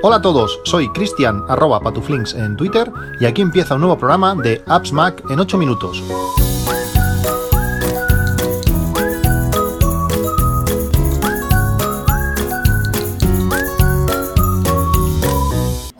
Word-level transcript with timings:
Hola 0.00 0.16
a 0.16 0.22
todos, 0.22 0.60
soy 0.64 0.88
Cristian 0.92 1.42
arroba 1.48 1.80
patuflinks 1.80 2.32
en 2.34 2.56
Twitter 2.56 2.90
y 3.20 3.26
aquí 3.26 3.42
empieza 3.42 3.74
un 3.74 3.80
nuevo 3.80 3.98
programa 3.98 4.34
de 4.34 4.62
Apps 4.66 4.92
Mac 4.92 5.22
en 5.28 5.38
8 5.38 5.58
minutos. 5.58 6.02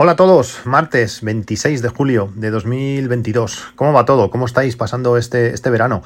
Hola 0.00 0.12
a 0.12 0.16
todos, 0.16 0.61
martes 0.64 1.22
26 1.22 1.82
de 1.82 1.88
julio 1.88 2.32
de 2.36 2.50
2022. 2.50 3.72
¿Cómo 3.75 3.93
va 3.93 4.04
todo? 4.04 4.30
¿Cómo 4.30 4.46
estáis 4.46 4.77
pasando 4.77 5.16
este, 5.16 5.52
este 5.52 5.70
verano? 5.70 6.02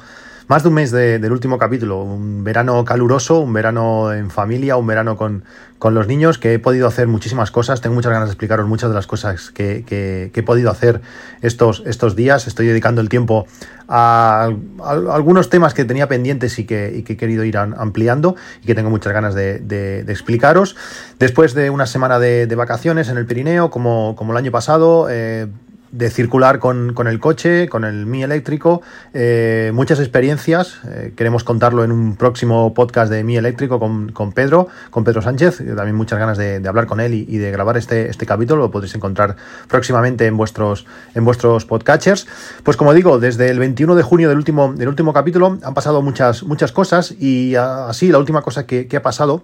Más 0.47 0.61
de 0.63 0.69
un 0.69 0.75
mes 0.75 0.91
del 0.91 1.31
último 1.31 1.57
capítulo, 1.57 2.03
un 2.03 2.43
verano 2.43 2.83
caluroso, 2.83 3.39
un 3.39 3.53
verano 3.53 4.11
en 4.11 4.29
familia, 4.29 4.75
un 4.75 4.85
verano 4.85 5.15
con, 5.15 5.45
con, 5.79 5.93
los 5.93 6.05
niños, 6.05 6.37
que 6.37 6.53
he 6.53 6.59
podido 6.59 6.85
hacer 6.85 7.07
muchísimas 7.07 7.49
cosas. 7.49 7.79
Tengo 7.79 7.95
muchas 7.95 8.11
ganas 8.11 8.27
de 8.27 8.33
explicaros 8.33 8.67
muchas 8.67 8.89
de 8.89 8.95
las 8.95 9.07
cosas 9.07 9.51
que, 9.51 9.85
que, 9.85 10.31
he 10.33 10.43
podido 10.43 10.69
hacer 10.69 10.99
estos, 11.41 11.81
estos 11.85 12.17
días. 12.17 12.45
Estoy 12.45 12.67
dedicando 12.67 12.99
el 12.99 13.07
tiempo 13.07 13.47
a, 13.87 14.49
algunos 14.83 15.49
temas 15.49 15.73
que 15.73 15.85
tenía 15.85 16.09
pendientes 16.09 16.59
y 16.59 16.65
que, 16.65 17.05
que, 17.05 17.13
he 17.13 17.17
querido 17.17 17.45
ir 17.45 17.57
ampliando 17.57 18.35
y 18.61 18.65
que 18.65 18.75
tengo 18.75 18.89
muchas 18.89 19.13
ganas 19.13 19.35
de, 19.35 19.59
de, 19.59 20.01
explicaros. 20.11 20.75
Después 21.19 21.53
de 21.53 21.69
una 21.69 21.85
semana 21.85 22.19
de, 22.19 22.53
vacaciones 22.53 23.07
en 23.07 23.17
el 23.17 23.25
Pirineo, 23.25 23.69
como, 23.69 24.17
como 24.17 24.33
el 24.33 24.37
año 24.37 24.51
pasado, 24.51 25.07
eh, 25.09 25.47
de 25.93 26.09
circular 26.09 26.57
con, 26.57 26.93
con, 26.93 27.07
el 27.07 27.19
coche, 27.19 27.69
con 27.69 27.85
el 27.85 28.07
Mi 28.07 28.23
eléctrico, 28.23 28.81
eh, 29.13 29.71
muchas 29.75 29.99
experiencias. 29.99 30.79
Eh, 30.89 31.13
queremos 31.15 31.43
contarlo 31.43 31.83
en 31.83 31.91
un 31.91 32.15
próximo 32.15 32.73
podcast 32.73 33.11
de 33.11 33.23
Mi 33.23 33.37
eléctrico 33.37 33.79
con, 33.79 34.11
con 34.11 34.31
Pedro, 34.31 34.67
con 34.89 35.03
Pedro 35.03 35.21
Sánchez. 35.21 35.59
También 35.75 35.95
muchas 35.95 36.17
ganas 36.17 36.37
de, 36.39 36.59
de 36.59 36.67
hablar 36.67 36.87
con 36.87 36.99
él 36.99 37.13
y, 37.13 37.37
de 37.37 37.51
grabar 37.51 37.77
este, 37.77 38.09
este 38.09 38.25
capítulo. 38.25 38.63
Lo 38.63 38.71
podréis 38.71 38.95
encontrar 38.95 39.35
próximamente 39.67 40.25
en 40.25 40.35
vuestros, 40.35 40.87
en 41.13 41.25
vuestros 41.25 41.65
podcatchers. 41.65 42.27
Pues 42.63 42.75
como 42.75 42.93
digo, 42.93 43.19
desde 43.19 43.49
el 43.51 43.59
21 43.59 43.93
de 43.93 44.01
junio 44.01 44.29
del 44.29 44.39
último, 44.39 44.73
del 44.73 44.87
último 44.87 45.13
capítulo 45.13 45.59
han 45.61 45.73
pasado 45.75 46.01
muchas, 46.01 46.41
muchas 46.41 46.71
cosas 46.71 47.13
y 47.19 47.53
así 47.55 48.11
la 48.11 48.17
última 48.17 48.41
cosa 48.41 48.65
que, 48.65 48.87
que 48.87 48.97
ha 48.97 49.03
pasado 49.03 49.43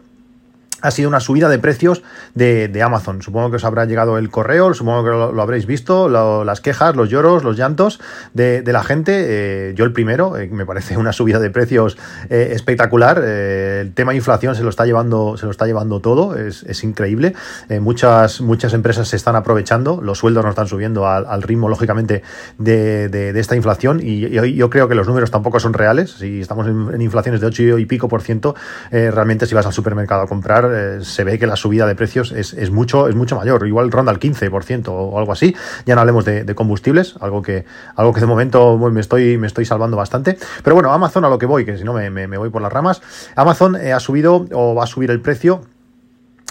ha 0.82 0.92
sido 0.92 1.10
una 1.10 1.20
subida 1.20 1.50
de 1.50 1.60
precios 1.60 2.04
de, 2.36 2.80
Amazon. 2.82 3.22
Supongo 3.22 3.50
que 3.50 3.58
os 3.58 3.66
habrá 3.66 3.86
llegado 3.86 4.18
el 4.18 4.30
correo, 4.30 4.74
supongo 4.74 5.04
que 5.04 5.10
lo, 5.10 5.42
habréis 5.42 5.66
visto, 5.66 6.08
las 6.10 6.62
quejas, 6.62 6.96
los 6.96 7.10
lloros, 7.10 7.44
los 7.44 7.58
llantos 7.58 8.00
de, 8.34 8.64
la 8.66 8.84
gente. 8.84 9.26
Eh, 9.70 9.74
yo 9.76 9.84
el 9.84 9.92
primero, 9.92 10.38
eh, 10.38 10.48
me 10.52 10.66
parece 10.66 10.98
una 10.98 11.12
subida 11.12 11.40
de 11.40 11.50
precios 11.50 11.98
eh, 12.30 12.52
espectacular. 12.54 13.20
el 13.20 13.94
tema 13.94 14.14
inflación 14.14 14.56
se 14.56 14.64
lo 14.64 14.70
está 14.70 14.86
llevando, 14.86 15.36
se 15.38 15.46
lo 15.46 15.52
está 15.52 15.66
llevando 15.66 16.00
todo, 16.00 16.36
es, 16.38 16.84
increíble. 16.84 17.34
muchas, 17.82 18.42
muchas 18.42 18.74
empresas 18.74 19.08
se 19.10 19.18
están 19.18 19.36
aprovechando, 19.36 20.02
los 20.02 20.20
sueldos 20.20 20.44
no 20.44 20.50
están 20.50 20.68
subiendo 20.68 21.08
al, 21.08 21.42
ritmo, 21.42 21.68
lógicamente, 21.68 22.24
de, 22.58 23.34
esta 23.36 23.56
inflación. 23.56 24.00
Y, 24.02 24.30
yo 24.30 24.70
creo 24.70 24.88
que 24.88 24.96
los 24.96 25.08
números 25.08 25.32
tampoco 25.32 25.60
son 25.60 25.74
reales. 25.74 26.12
Si 26.12 26.42
estamos 26.42 26.68
en, 26.68 26.94
en 26.94 27.02
inflaciones 27.02 27.42
de 27.42 27.48
8 27.48 27.80
y 27.80 27.86
pico 27.86 28.08
por 28.08 28.22
ciento, 28.22 28.56
realmente 28.92 29.46
si 29.46 29.56
vas 29.56 29.66
al 29.66 29.74
supermercado 29.74 30.22
a 30.22 30.28
comprar, 30.28 30.69
eh, 30.74 31.04
se 31.04 31.24
ve 31.24 31.40
que 31.40 31.48
la 31.48 31.56
subida 31.56 31.86
de 31.86 31.96
precios 31.96 32.32
es, 32.32 32.72
mucho, 32.72 33.08
es 33.08 33.16
mucho 33.16 33.36
mayor, 33.36 33.66
igual 33.68 33.92
ronda 33.92 34.12
el 34.12 34.20
15% 34.20 34.88
o 34.90 35.18
algo 35.18 35.32
así. 35.32 35.56
Ya 35.86 35.96
no 35.96 36.02
hablemos 36.02 36.26
de, 36.26 36.56
combustibles, 36.56 37.16
algo 37.20 37.42
que, 37.42 37.66
algo 37.96 38.14
que 38.14 38.20
de 38.20 38.26
momento 38.26 38.78
me, 38.78 39.00
estoy, 39.00 39.38
me 39.38 39.48
estoy 39.48 39.66
salvando 39.66 39.98
bastante. 39.98 40.38
Pero 40.64 40.76
bueno, 40.76 40.92
Amazon 40.92 41.26
a 41.26 41.30
lo 41.30 41.38
que 41.38 41.46
voy, 41.46 41.66
que 41.66 41.78
si 41.78 41.84
no 41.84 41.94
me, 41.94 42.38
voy 42.38 42.50
por 42.50 42.62
las 42.62 42.72
ramas. 42.72 43.02
Amazon 43.36 43.76
eh, 43.76 43.94
ha 43.94 44.00
subido 44.00 44.46
o 44.54 44.76
va 44.76 44.84
a 44.84 44.88
subir 44.88 45.12
el 45.12 45.22
precio 45.22 45.62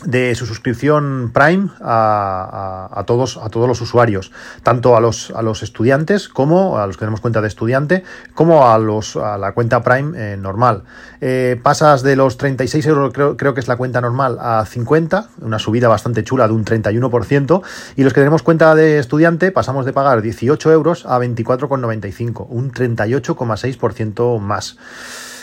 de 0.05 0.35
su 0.37 0.47
suscripción 0.47 1.33
Prime 1.35 1.71
a, 1.81 3.03
todos, 3.07 3.37
a 3.37 3.49
todos 3.49 3.67
los 3.67 3.81
usuarios, 3.81 4.31
tanto 4.63 4.97
a 4.97 5.01
los, 5.01 5.33
a 5.33 5.43
los 5.43 5.63
estudiantes 5.63 6.29
como 6.29 6.79
a 6.79 6.87
los 6.87 6.97
que 6.97 7.01
tenemos 7.01 7.21
cuenta 7.21 7.41
de 7.41 7.49
estudiante, 7.49 8.05
como 8.35 8.69
a, 8.69 8.79
los, 8.79 9.17
a 9.17 9.39
la 9.39 9.53
cuenta 9.53 9.83
Prime 9.83 10.13
eh, 10.17 10.37
normal. 10.37 10.85
Eh, 11.21 11.59
pasas 11.63 12.03
de 12.03 12.15
los 12.15 12.37
36 12.37 12.87
euros, 12.87 13.13
creo, 13.13 13.37
creo, 13.37 13.55
que 13.55 13.61
es 13.61 13.67
la 13.67 13.77
cuenta 13.77 14.01
normal, 14.01 14.39
a 14.41 14.65
50, 14.65 15.31
una 15.41 15.59
subida 15.59 15.89
bastante 15.89 16.23
chula 16.23 16.47
de 16.47 16.55
un 16.55 16.65
31%, 16.65 17.63
y 17.97 18.05
los 18.05 18.13
que 18.13 18.21
tenemos 18.21 18.43
cuenta 18.43 18.75
de 18.77 18.99
estudiante 18.99 19.51
pasamos 19.51 19.85
de 19.85 19.93
pagar 19.93 20.23
18 20.23 20.73
euros 20.73 21.07
a 21.07 21.19
24,95, 21.19 22.47
un 22.49 22.73
38,6% 22.73 24.39
más. 24.39 24.77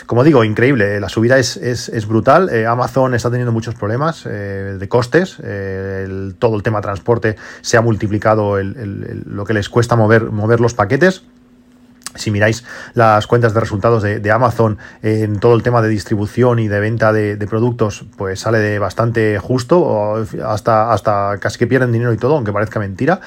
Como 0.06 0.22
digo, 0.22 0.44
increíble, 0.44 1.00
la 1.00 1.08
subida 1.08 1.36
es, 1.36 1.56
es, 1.56 2.06
brutal. 2.06 2.48
Eh, 2.50 2.64
Amazon 2.64 3.14
está 3.14 3.28
teniendo 3.28 3.50
muchos 3.50 3.74
problemas 3.74 4.24
eh, 4.24 4.76
de 4.78 4.88
costes, 4.88 5.36
eh, 5.42 6.32
todo 6.38 6.54
el 6.54 6.62
tema 6.62 6.80
transporte 6.80 7.36
se 7.60 7.76
ha 7.76 7.80
multiplicado 7.80 8.56
lo 8.62 9.44
que 9.44 9.52
les 9.52 9.68
cuesta 9.68 9.96
mover, 9.96 10.30
mover 10.30 10.60
los 10.60 10.74
paquetes. 10.74 11.24
Si 12.14 12.30
miráis 12.30 12.64
las 12.94 13.26
cuentas 13.26 13.52
de 13.52 13.60
resultados 13.60 14.02
de, 14.02 14.30
Amazon 14.30 14.78
en 15.02 15.38
todo 15.38 15.54
el 15.54 15.62
tema 15.62 15.82
de 15.82 15.88
distribución 15.88 16.60
y 16.60 16.68
de 16.68 16.80
venta 16.80 17.12
de, 17.12 17.36
productos, 17.46 18.06
pues 18.16 18.40
sale 18.40 18.58
de 18.58 18.78
bastante 18.78 19.38
justo, 19.38 20.24
hasta, 20.46 20.92
hasta 20.92 21.36
casi 21.40 21.58
que 21.58 21.66
pierden 21.66 21.92
dinero 21.92 22.14
y 22.14 22.16
todo, 22.16 22.36
aunque 22.36 22.54
parezca 22.54 22.80
mentira. 22.80 23.20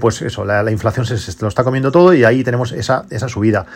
pues 0.00 0.22
eso, 0.22 0.46
la, 0.46 0.70
inflación 0.70 1.04
se, 1.04 1.42
lo 1.42 1.48
está 1.48 1.64
comiendo 1.64 1.92
todo 1.92 2.14
y 2.14 2.24
ahí 2.24 2.42
tenemos 2.42 2.72
esa, 2.72 3.04
esa 3.10 3.28
subida. 3.28 3.66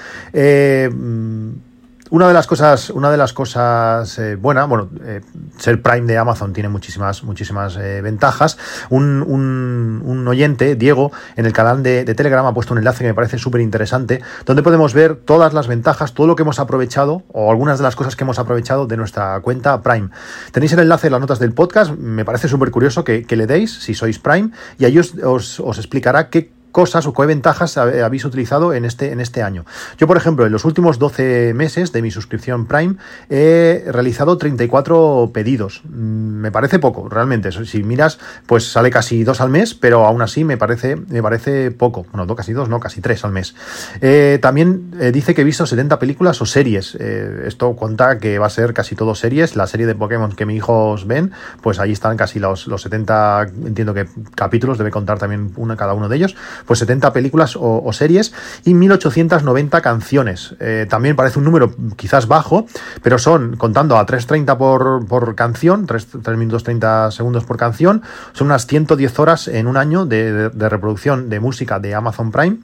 Una 2.11 2.29
de 2.29 2.35
las 2.35 2.47
cosas, 2.47 2.91
una 2.91 3.11
de 3.11 3.17
las 3.17 3.33
cosas 3.33 4.19
eh, 4.19 4.37
buenas, 4.37 4.69
bueno, 4.69 4.91
eh, 5.05 5.23
ser 5.57 5.81
Prime 5.81 6.07
de 6.07 6.19
Amazon 6.19 6.53
tiene 6.53 6.69
muchísimas, 6.69 7.25
muchísimas 7.25 7.77
eh, 7.77 8.03
ventajas. 8.03 8.59
Un, 8.91 9.23
un, 9.27 10.29
oyente, 10.29 10.77
Diego, 10.77 11.13
en 11.37 11.47
el 11.47 11.53
canal 11.53 11.83
de, 11.83 12.05
Telegram 12.15 12.45
ha 12.45 12.55
puesto 12.55 12.75
un 12.75 12.79
enlace 12.79 13.01
que 13.01 13.09
me 13.09 13.15
parece 13.15 13.39
súper 13.39 13.63
interesante, 13.63 14.23
donde 14.45 14.63
podemos 14.63 14.93
ver 14.93 15.17
todas 15.17 15.55
las 15.55 15.67
ventajas, 15.67 16.13
todo 16.13 16.27
lo 16.27 16.37
que 16.37 16.43
hemos 16.43 16.59
aprovechado 16.59 17.23
o 17.33 17.51
algunas 17.51 17.79
de 17.79 17.85
las 17.85 17.97
cosas 17.97 18.17
que 18.17 18.25
hemos 18.25 18.39
aprovechado 18.39 18.87
de 18.87 18.97
nuestra 18.97 19.41
cuenta 19.41 19.83
Prime. 19.83 20.11
Tenéis 20.53 20.73
el 20.73 20.81
enlace 20.81 21.09
en 21.09 21.13
las 21.13 21.21
notas 21.21 21.39
del 21.39 21.53
podcast, 21.53 21.93
me 21.93 22.25
parece 22.25 22.49
súper 22.49 22.71
curioso 22.71 23.05
que, 23.05 23.25
le 23.35 23.47
deis 23.47 23.83
si 23.83 23.95
sois 23.95 24.19
Prime 24.19 24.51
y 24.79 24.85
ahí 24.85 24.99
os, 24.99 25.15
os, 25.23 25.59
os 25.59 25.79
explicará 25.79 26.31
qué 26.31 26.54
cosas 26.75 27.07
o 27.07 27.13
qué 27.13 27.25
ventajas 27.25 27.79
habéis 27.79 28.25
utilizado 28.25 28.75
en 28.75 28.85
este, 28.85 29.13
en 29.13 29.21
este 29.21 29.45
año. 29.45 29.65
Yo, 29.97 30.09
por 30.09 30.17
ejemplo, 30.17 30.45
en 30.45 30.51
los 30.51 30.65
últimos 30.65 30.99
12 30.99 31.55
meses 31.55 31.93
de 31.93 32.03
mi 32.03 32.11
suscripción 32.11 32.67
Prime 32.67 32.97
he 33.31 33.85
realizado 33.87 34.37
34 34.37 35.31
pedidos. 35.33 35.83
Mm, 35.85 36.41
me 36.43 36.51
parece 36.51 36.81
poco, 36.81 37.09
realmente. 37.09 37.53
Si 37.53 37.85
miras, 37.85 38.19
pues 38.47 38.73
sale 38.73 38.91
casi 38.91 39.23
dos 39.23 39.41
al 39.41 39.51
mes, 39.51 39.75
pero 39.75 40.05
aún 40.05 40.21
así 40.21 40.43
me 40.43 40.57
parece, 40.57 40.97
me 40.97 41.23
parece 41.23 41.71
poco. 41.71 42.07
Bueno, 42.11 42.27
no, 42.27 42.35
casi 42.35 42.53
dos, 42.53 42.69
no, 42.69 42.81
casi 42.81 43.01
tres 43.01 43.25
al 43.25 43.31
mes. 43.31 43.55
Eh, 44.01 44.41
también 44.43 44.95
eh, 45.01 45.13
dice 45.13 45.33
que 45.33 45.43
he 45.43 45.45
visto 45.45 45.67
70 45.67 46.01
películas 46.01 46.43
o 46.43 46.47
series. 46.47 46.97
Eh, 46.99 47.45
esto 47.47 47.75
cuenta 47.77 48.19
que 48.19 48.41
va 48.41 48.49
a 48.49 48.51
ser 48.51 48.75
casi 48.75 48.97
todo 48.97 49.15
series. 49.15 49.55
La 49.55 49.69
serie 49.69 49.87
de 49.87 49.95
Pokémon 49.95 50.33
que 50.33 50.45
mis 50.45 50.57
hijos 50.57 51.07
ven, 51.07 51.31
pues 51.61 51.79
ahí 51.79 51.93
están 51.93 52.17
casi 52.17 52.41
los, 52.41 52.67
los 52.67 52.83
70, 52.83 53.43
entiendo 53.65 53.95
que 53.95 54.09
capítulos, 54.35 54.77
debe 54.77 54.91
contar 54.91 55.21
también 55.21 55.53
una 55.55 55.77
cada 55.77 55.95
uno 55.95 56.09
de 56.09 56.17
ellos 56.17 56.35
pues 56.67 56.79
70 56.81 57.13
películas 57.13 57.57
o, 57.59 57.93
series 57.93 58.33
y 58.65 58.75
1890 58.75 59.81
canciones. 59.81 60.55
Eh, 60.61 60.87
también 60.89 61.17
parece 61.17 61.39
un 61.39 61.45
número 61.45 61.75
quizás 61.97 62.27
bajo, 62.27 62.67
pero 63.03 63.19
son, 63.19 63.57
contando 63.57 63.97
a 63.97 64.07
3.30 64.07 64.57
por, 64.57 65.07
por 65.07 65.35
canción, 65.35 65.87
3, 65.87 66.07
minutos 66.37 66.65
30 66.65 67.11
segundos 67.11 67.45
por 67.45 67.57
canción, 67.57 68.03
son 68.33 68.49
unas 68.49 68.67
110 68.67 69.19
horas 69.19 69.49
en 69.49 69.67
un 69.67 69.77
año 69.77 70.07
de 70.07 70.51
reproducción 70.51 71.29
de 71.29 71.41
música 71.41 71.79
de 71.79 71.95
Amazon 71.95 72.33
Prime 72.33 72.59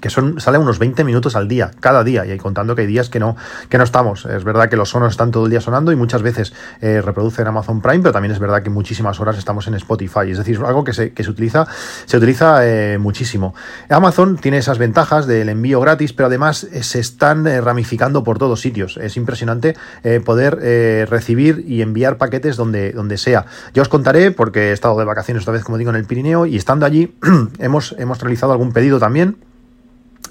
que 0.00 0.10
son, 0.10 0.40
sale 0.40 0.58
unos 0.58 0.78
20 0.78 1.04
minutos 1.04 1.36
al 1.36 1.48
día, 1.48 1.70
cada 1.80 2.04
día, 2.04 2.26
y 2.26 2.30
ahí 2.30 2.38
contando 2.38 2.74
que 2.74 2.82
hay 2.82 2.86
días 2.86 3.08
que 3.08 3.20
no, 3.20 3.36
que 3.68 3.78
no 3.78 3.84
estamos. 3.84 4.24
Es 4.24 4.44
verdad 4.44 4.68
que 4.68 4.76
los 4.76 4.90
sonos 4.90 5.12
están 5.12 5.30
todo 5.30 5.44
el 5.44 5.50
día 5.50 5.60
sonando 5.60 5.92
y 5.92 5.96
muchas 5.96 6.22
veces 6.22 6.52
eh, 6.80 7.02
reproducen 7.02 7.46
Amazon 7.46 7.80
Prime, 7.80 8.00
pero 8.00 8.12
también 8.12 8.32
es 8.32 8.38
verdad 8.38 8.62
que 8.62 8.70
muchísimas 8.70 9.20
horas 9.20 9.38
estamos 9.38 9.66
en 9.68 9.74
Spotify. 9.74 10.30
Es 10.30 10.38
decir, 10.38 10.60
algo 10.64 10.84
que 10.84 10.92
se, 10.92 11.12
que 11.12 11.24
se 11.24 11.30
utiliza, 11.30 11.66
se 12.06 12.16
utiliza 12.16 12.66
eh, 12.66 12.98
muchísimo. 12.98 13.54
Amazon 13.88 14.36
tiene 14.36 14.58
esas 14.58 14.78
ventajas 14.78 15.26
del 15.26 15.48
envío 15.48 15.80
gratis, 15.80 16.12
pero 16.12 16.26
además 16.26 16.64
eh, 16.64 16.82
se 16.82 17.00
están 17.00 17.44
ramificando 17.44 18.24
por 18.24 18.38
todos 18.38 18.60
sitios. 18.60 18.96
Es 18.96 19.16
impresionante 19.16 19.76
poder 20.24 21.08
recibir 21.08 21.64
y 21.66 21.82
enviar 21.82 22.16
paquetes 22.16 22.56
donde, 22.56 22.92
donde 22.92 23.18
sea. 23.18 23.46
Ya 23.74 23.82
os 23.82 23.88
contaré, 23.88 24.30
porque 24.30 24.70
he 24.70 24.72
estado 24.72 24.98
de 24.98 25.04
vacaciones 25.04 25.42
otra 25.42 25.52
vez, 25.52 25.64
como 25.64 25.78
digo, 25.78 25.90
en 25.90 25.96
el 25.96 26.04
Pirineo, 26.04 26.46
y 26.46 26.56
estando 26.56 26.86
allí 26.86 27.14
hemos, 27.58 27.94
hemos 27.98 28.20
realizado 28.20 28.52
algún 28.52 28.72
pedido 28.72 28.98
también 28.98 29.36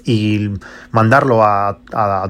y 0.04 0.50
mandarlo 0.90 1.42
a, 1.42 1.78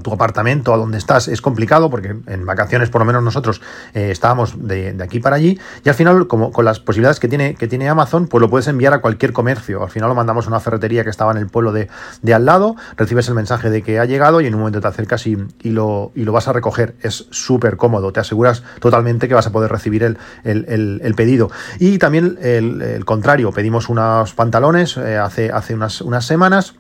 tu 0.03 0.13
apartamento, 0.13 0.73
a 0.73 0.77
donde 0.77 0.99
estás, 0.99 1.29
es 1.29 1.41
complicado 1.41 1.91
porque 1.91 2.17
en 2.27 2.47
vacaciones 2.47 2.91
por 2.91 3.01
lo 3.01 3.05
menos 3.05 3.23
nosotros 3.23 3.61
eh, 3.95 4.11
estábamos 4.11 4.55
de, 4.67 4.97
aquí 5.03 5.21
para 5.21 5.37
allí 5.37 5.59
y 5.85 5.89
al 5.89 5.95
final 5.95 6.27
como 6.27 6.53
con 6.53 6.65
las 6.65 6.81
posibilidades 6.81 7.21
que 7.21 7.29
tiene, 7.29 7.55
que 7.55 7.69
tiene 7.69 7.89
Amazon 7.89 8.27
pues 8.27 8.41
lo 8.41 8.51
puedes 8.51 8.69
enviar 8.69 8.93
a 8.93 9.01
cualquier 9.01 9.33
comercio. 9.33 9.83
Al 9.83 9.91
final 9.91 10.09
lo 10.09 10.15
mandamos 10.15 10.47
a 10.47 10.49
una 10.49 10.61
ferretería 10.61 11.05
que 11.05 11.11
estaba 11.11 11.33
en 11.33 11.39
el 11.39 11.49
pueblo 11.49 11.73
de, 11.73 11.89
al 12.33 12.45
lado, 12.45 12.77
recibes 12.97 13.29
el 13.29 13.35
mensaje 13.35 13.71
de 13.71 13.83
que 13.83 13.99
ha 13.99 14.05
llegado 14.05 14.41
y 14.41 14.47
en 14.47 14.55
un 14.55 14.61
momento 14.61 14.81
te 14.81 14.89
acercas 14.89 15.27
y, 15.27 15.37
lo, 15.65 16.13
y 16.15 16.25
lo, 16.25 16.33
vas 16.33 16.49
a 16.49 16.53
recoger. 16.53 16.95
Es 17.03 17.27
súper 17.31 17.77
cómodo, 17.77 18.13
te 18.13 18.21
aseguras 18.21 18.63
totalmente 18.81 19.29
que 19.29 19.35
vas 19.35 19.47
a 19.47 19.53
poder 19.53 19.71
recibir 19.71 20.03
el, 20.03 20.19
el, 20.45 21.15
pedido. 21.15 21.51
Y 21.79 21.99
también 21.99 22.39
el, 22.41 23.05
contrario, 23.05 23.53
pedimos 23.53 23.89
unos 23.89 24.35
pantalones 24.35 24.97
eh, 24.97 25.19
hace, 25.19 25.51
hace 25.51 25.75
unas, 25.75 26.01
unas 26.01 26.25
semanas 26.25 26.75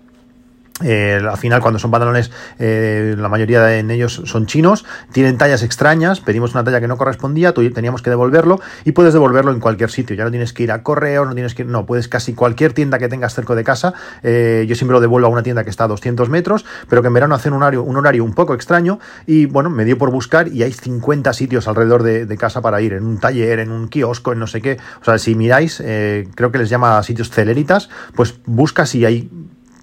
eh, 0.82 1.20
al 1.28 1.36
final, 1.36 1.60
cuando 1.60 1.78
son 1.78 1.90
pantalones, 1.90 2.30
eh, 2.58 3.14
la 3.16 3.28
mayoría 3.28 3.62
de 3.62 3.80
ellos 3.94 4.22
son 4.24 4.46
chinos, 4.46 4.84
tienen 5.12 5.38
tallas 5.38 5.62
extrañas, 5.62 6.20
pedimos 6.20 6.54
una 6.54 6.64
talla 6.64 6.80
que 6.80 6.88
no 6.88 6.96
correspondía, 6.96 7.52
teníamos 7.52 8.02
que 8.02 8.10
devolverlo 8.10 8.60
y 8.84 8.92
puedes 8.92 9.12
devolverlo 9.12 9.52
en 9.52 9.60
cualquier 9.60 9.90
sitio. 9.90 10.16
Ya 10.16 10.24
no 10.24 10.30
tienes 10.30 10.52
que 10.52 10.62
ir 10.62 10.72
a 10.72 10.82
correo, 10.82 11.24
no 11.24 11.34
tienes 11.34 11.54
que 11.54 11.62
ir, 11.62 11.68
no, 11.68 11.86
puedes 11.86 12.08
casi 12.08 12.34
cualquier 12.34 12.72
tienda 12.72 12.98
que 12.98 13.08
tengas 13.08 13.34
cerca 13.34 13.54
de 13.54 13.64
casa. 13.64 13.94
Eh, 14.22 14.64
yo 14.68 14.74
siempre 14.74 14.94
lo 14.94 15.00
devuelvo 15.00 15.28
a 15.28 15.30
una 15.30 15.42
tienda 15.42 15.64
que 15.64 15.70
está 15.70 15.84
a 15.84 15.88
200 15.88 16.28
metros, 16.28 16.64
pero 16.88 17.02
que 17.02 17.08
en 17.08 17.14
verano 17.14 17.34
hace 17.34 17.48
un 17.48 17.56
horario, 17.56 17.82
un 17.82 17.96
horario 17.96 18.24
un 18.24 18.34
poco 18.34 18.54
extraño 18.54 18.98
y 19.26 19.46
bueno, 19.46 19.70
me 19.70 19.84
dio 19.84 19.98
por 19.98 20.10
buscar 20.10 20.48
y 20.48 20.62
hay 20.62 20.72
50 20.72 21.32
sitios 21.32 21.68
alrededor 21.68 22.02
de, 22.02 22.26
de 22.26 22.36
casa 22.36 22.60
para 22.60 22.80
ir, 22.80 22.92
en 22.92 23.04
un 23.04 23.18
taller, 23.18 23.58
en 23.58 23.70
un 23.70 23.88
kiosco, 23.88 24.32
en 24.32 24.38
no 24.38 24.46
sé 24.46 24.60
qué. 24.60 24.78
O 25.00 25.04
sea, 25.04 25.18
si 25.18 25.34
miráis, 25.34 25.78
creo 25.78 26.52
que 26.52 26.58
les 26.58 26.68
llama 26.68 27.02
sitios 27.02 27.30
celeritas, 27.30 27.88
pues 28.14 28.34
busca 28.46 28.86
si 28.86 29.04
hay 29.04 29.30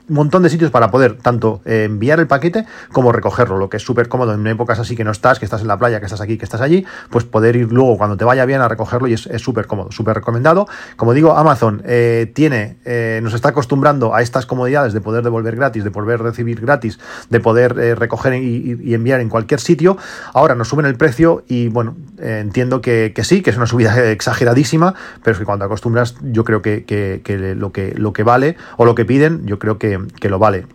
montón 0.09 0.44
de 0.44 0.50
sitios 0.50 0.71
para 0.71 0.92
poder 0.92 1.18
tanto 1.18 1.62
eh, 1.65 1.83
enviar 1.86 2.19
el 2.19 2.27
paquete 2.27 2.65
como 2.92 3.12
recogerlo, 3.12 3.57
lo 3.57 3.69
que 3.69 3.77
es 3.77 3.83
súper 3.83 4.07
cómodo 4.07 4.33
en 4.33 4.45
épocas 4.48 4.80
así 4.80 4.95
que 4.95 5.04
no 5.04 5.12
estás, 5.12 5.39
que 5.39 5.45
estás 5.45 5.62
en 5.62 5.68
la 5.68 5.77
playa, 5.77 6.00
que 6.00 6.06
estás 6.06 6.21
aquí, 6.21 6.38
que 6.38 6.45
estás 6.45 6.62
allí, 6.62 6.86
pues 7.09 7.25
poder 7.25 7.56
ir 7.56 7.71
luego 7.71 7.98
cuando 7.98 8.18
te 8.18 8.25
vaya 8.25 8.45
bien 8.45 8.62
a 8.62 8.68
recogerlo 8.68 9.07
y 9.07 9.13
es 9.13 9.27
súper 9.42 9.68
cómodo, 9.68 9.92
súper 9.92 10.15
recomendado. 10.15 10.68
Como 10.95 11.13
digo, 11.13 11.36
Amazon 11.36 11.81
eh, 11.86 12.31
tiene, 12.33 12.77
eh, 12.86 13.19
nos 13.24 13.33
está 13.33 13.50
acostumbrando 13.50 14.15
a 14.15 14.21
estas 14.21 14.45
comodidades 14.45 14.94
de 14.94 15.01
poder 15.01 15.24
devolver 15.24 15.56
gratis, 15.56 15.83
de 15.83 15.92
poder 15.92 16.21
recibir 16.21 16.62
gratis, 16.62 17.00
de 17.30 17.39
poder 17.39 17.75
recoger 18.00 18.33
y, 18.36 18.94
enviar 18.94 19.19
en 19.19 19.30
cualquier 19.30 19.60
sitio. 19.60 19.98
Ahora 20.33 20.56
nos 20.56 20.69
suben 20.69 20.86
el 20.86 20.95
precio 20.95 21.44
y 21.48 21.68
bueno, 21.68 21.95
entiendo 22.19 22.81
que, 22.81 23.13
sí, 23.24 23.42
que 23.42 23.50
es 23.50 23.57
una 23.57 23.68
subida 23.68 24.10
exageradísima, 24.12 24.95
pero 25.24 25.33
es 25.33 25.39
que 25.39 25.45
cuando 25.45 25.65
acostumbras 25.65 26.15
yo 26.21 26.44
creo 26.44 26.62
que, 26.62 27.56
lo 27.57 27.71
que 27.71 27.94
lo 27.95 28.13
que 28.13 28.24
vale 28.24 28.57
o 28.77 28.86
lo 28.86 28.95
que 28.95 29.06
piden, 29.06 29.45
yo 29.45 29.60
creo 29.60 29.77
que 29.77 29.97
que, 30.20 30.30
lo 30.30 30.40
vale. 30.40 30.66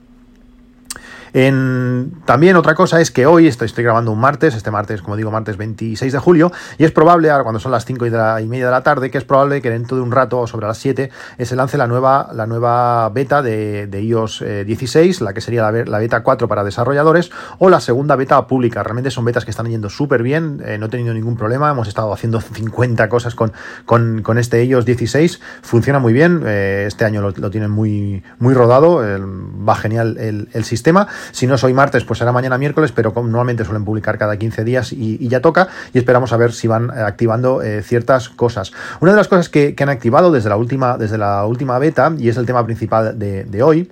En, 1.35 2.13
también 2.27 2.57
otra 2.57 2.75
cosa 2.75 3.01
es 3.01 3.11
que 3.11 3.27
hoy 3.27 3.47
estoy, 3.47 3.69
grabando 3.83 4.13
un 4.13 4.21
martes, 4.21 4.55
este 4.55 4.71
martes, 4.71 5.01
como 5.01 5.17
digo, 5.17 5.31
martes 5.31 5.57
26 5.57 6.13
de 6.13 6.19
julio, 6.19 6.53
y 6.77 6.85
es 6.85 6.93
probable, 6.93 7.31
ahora 7.31 7.45
cuando 7.45 7.59
son 7.59 7.73
las 7.73 7.85
5 7.87 8.07
y, 8.07 8.11
media 8.11 8.67
de 8.67 8.71
la 8.71 8.83
tarde, 8.83 9.11
que 9.11 9.19
es 9.19 9.25
probable 9.25 9.63
que 9.63 9.71
dentro 9.71 9.97
de 9.97 10.03
un 10.03 10.13
rato, 10.13 10.47
sobre 10.47 10.67
las 10.67 10.79
7, 10.79 11.11
eh, 11.39 11.45
se 11.47 11.57
lance 11.57 11.79
la 11.79 11.87
nueva, 11.87 12.29
la 12.35 12.47
nueva 12.47 13.09
beta 13.09 13.41
de, 13.41 13.89
iOS 13.93 14.45
16, 14.67 15.21
eh, 15.21 15.25
la 15.25 15.33
que 15.33 15.41
sería 15.41 15.71
la, 15.71 15.99
beta 15.99 16.23
4 16.23 16.49
para 16.49 16.65
desarrolladores, 16.65 17.31
o 17.59 17.71
la 17.71 17.81
segunda 17.81 18.17
beta 18.17 18.47
pública. 18.47 18.83
Realmente 18.83 19.11
son 19.11 19.25
betas 19.25 19.45
que 19.45 19.51
están 19.51 19.67
yendo 19.67 19.89
súper 19.89 20.23
bien, 20.23 20.63
eh, 20.65 20.77
no 20.79 20.87
he 20.87 20.89
tenido 20.91 21.15
ningún 21.15 21.37
problema, 21.37 21.71
hemos 21.71 21.89
estado 21.89 22.13
haciendo 22.13 22.41
50 22.53 23.09
cosas 23.09 23.35
con, 23.35 23.53
con, 23.87 24.39
este 24.39 24.65
iOS 24.65 24.85
16, 24.85 25.41
funciona 25.63 25.99
muy 25.99 26.13
bien, 26.13 26.47
este 26.47 27.05
año 27.05 27.21
lo, 27.23 27.51
tienen 27.51 27.71
muy, 27.71 28.23
muy 28.39 28.55
rodado, 28.55 28.97
va 28.97 29.77
genial 29.77 30.17
el, 30.19 30.49
el 30.53 30.65
sistema. 30.65 31.07
Si 31.31 31.47
no 31.47 31.57
soy 31.57 31.73
martes, 31.73 32.05
pues 32.05 32.19
será 32.19 32.33
mañana 32.33 32.59
miércoles, 32.59 32.93
pero 32.93 33.13
normalmente 33.15 33.65
suelen 33.65 33.85
publicar 33.85 34.19
cada 34.19 34.37
15 34.37 34.65
días 34.65 34.93
y, 34.93 35.29
ya 35.29 35.41
toca. 35.41 35.69
Y 35.93 35.99
esperamos 35.99 36.33
a 36.33 36.37
ver 36.37 36.53
si 36.53 36.67
van 36.67 36.91
eh, 36.91 37.01
activando 37.01 37.63
eh, 37.63 37.83
ciertas 37.83 38.29
cosas. 38.29 38.73
Una 39.01 39.13
de 39.13 39.17
las 39.17 39.29
cosas 39.29 39.49
que, 39.49 39.75
han 39.83 39.89
activado 39.89 40.31
desde 40.31 40.49
la 40.49 40.57
última, 40.57 40.97
desde 40.97 41.19
la 41.19 41.45
última 41.45 41.79
beta, 41.79 42.13
y 42.17 42.29
es 42.29 42.37
el 42.37 42.47
tema 42.47 42.65
principal 42.65 43.19
de, 43.19 43.45
de 43.45 43.63
hoy, 43.63 43.91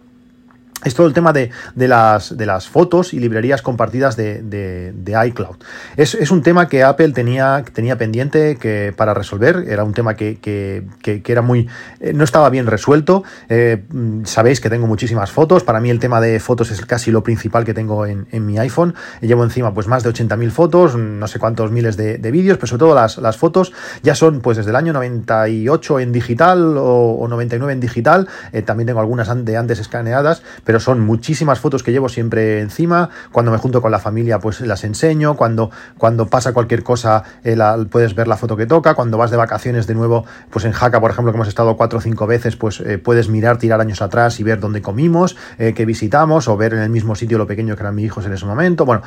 es 0.84 0.94
todo 0.94 1.06
el 1.06 1.12
tema 1.12 1.32
de, 1.32 1.50
las, 1.76 2.36
de, 2.36 2.46
las, 2.46 2.68
fotos 2.68 3.12
y 3.12 3.20
librerías 3.20 3.60
compartidas 3.60 4.16
de, 4.16 4.92
iCloud. 5.26 5.56
Es, 5.96 6.30
un 6.30 6.42
tema 6.42 6.68
que 6.68 6.82
Apple 6.82 7.10
tenía, 7.12 7.62
tenía 7.72 7.98
pendiente 7.98 8.56
que, 8.56 8.94
para 8.96 9.12
resolver, 9.12 9.64
era 9.68 9.84
un 9.84 9.92
tema 9.92 10.14
que, 10.14 10.38
era 11.04 11.42
muy. 11.42 11.68
Eh, 12.00 12.12
no 12.14 12.24
estaba 12.24 12.48
bien 12.48 12.66
resuelto. 12.66 13.24
Eh, 13.48 13.84
sabéis 14.24 14.60
que 14.60 14.70
tengo 14.70 14.86
muchísimas 14.86 15.30
fotos. 15.30 15.64
Para 15.64 15.80
mí 15.80 15.90
el 15.90 15.98
tema 15.98 16.20
de 16.20 16.40
fotos 16.40 16.70
es 16.70 16.84
casi 16.86 17.10
lo 17.10 17.22
principal 17.22 17.64
que 17.64 17.74
tengo 17.74 18.06
en, 18.06 18.26
mi 18.46 18.58
iPhone. 18.58 18.94
Llevo 19.20 19.44
encima 19.44 19.74
pues 19.74 19.86
más 19.86 20.02
de 20.02 20.10
80.000 20.10 20.50
fotos, 20.50 20.96
no 20.96 21.26
sé 21.26 21.38
cuántos 21.38 21.70
miles 21.70 21.96
de, 21.98 22.30
vídeos, 22.30 22.56
pero 22.56 22.68
sobre 22.68 22.78
todo 22.78 22.94
las, 22.94 23.18
las, 23.18 23.36
fotos 23.36 23.72
ya 24.02 24.14
son 24.14 24.40
pues 24.40 24.56
desde 24.56 24.70
el 24.70 24.76
año 24.76 24.92
98 24.92 26.00
en 26.00 26.12
digital 26.12 26.76
o, 26.78 27.26
99 27.28 27.72
en 27.72 27.80
digital. 27.80 28.28
Eh, 28.52 28.62
también 28.62 28.86
tengo 28.86 29.00
algunas 29.00 29.28
de 29.44 29.56
antes 29.56 29.78
escaneadas 29.78 30.42
son 30.78 31.00
muchísimas 31.00 31.58
fotos 31.58 31.82
que 31.82 31.90
llevo 31.90 32.08
siempre 32.08 32.60
encima. 32.60 33.10
Cuando 33.32 33.50
me 33.50 33.58
junto 33.58 33.82
con 33.82 33.90
la 33.90 33.98
familia, 33.98 34.38
pues 34.38 34.60
las 34.60 34.84
enseño. 34.84 35.36
Cuando, 35.36 35.70
cuando 35.98 36.26
pasa 36.26 36.52
cualquier 36.52 36.82
cosa, 36.82 37.24
eh, 37.42 37.56
puedes 37.90 38.14
ver 38.14 38.28
la 38.28 38.36
foto 38.36 38.56
que 38.56 38.66
toca. 38.66 38.94
Cuando 38.94 39.18
vas 39.18 39.30
de 39.30 39.36
vacaciones 39.36 39.86
de 39.86 39.94
nuevo, 39.94 40.24
pues 40.50 40.64
en 40.64 40.72
Jaca, 40.72 41.00
por 41.00 41.10
ejemplo, 41.10 41.32
que 41.32 41.36
hemos 41.36 41.48
estado 41.48 41.76
cuatro 41.76 41.98
o 41.98 42.02
cinco 42.02 42.26
veces, 42.26 42.56
pues 42.56 42.80
eh, 42.80 42.98
puedes 42.98 43.28
mirar, 43.28 43.58
tirar 43.58 43.80
años 43.80 44.02
atrás 44.02 44.38
y 44.38 44.44
ver 44.44 44.60
dónde 44.60 44.82
comimos, 44.82 45.36
eh, 45.58 45.72
qué 45.74 45.84
visitamos, 45.84 46.48
o 46.48 46.56
ver 46.56 46.74
en 46.74 46.80
el 46.80 46.90
mismo 46.90 47.14
sitio 47.14 47.38
lo 47.38 47.46
pequeño 47.46 47.74
que 47.74 47.82
eran 47.82 47.94
mis 47.94 48.06
hijos 48.06 48.26
en 48.26 48.32
ese 48.32 48.46
momento. 48.46 48.84
Bueno, 48.84 49.02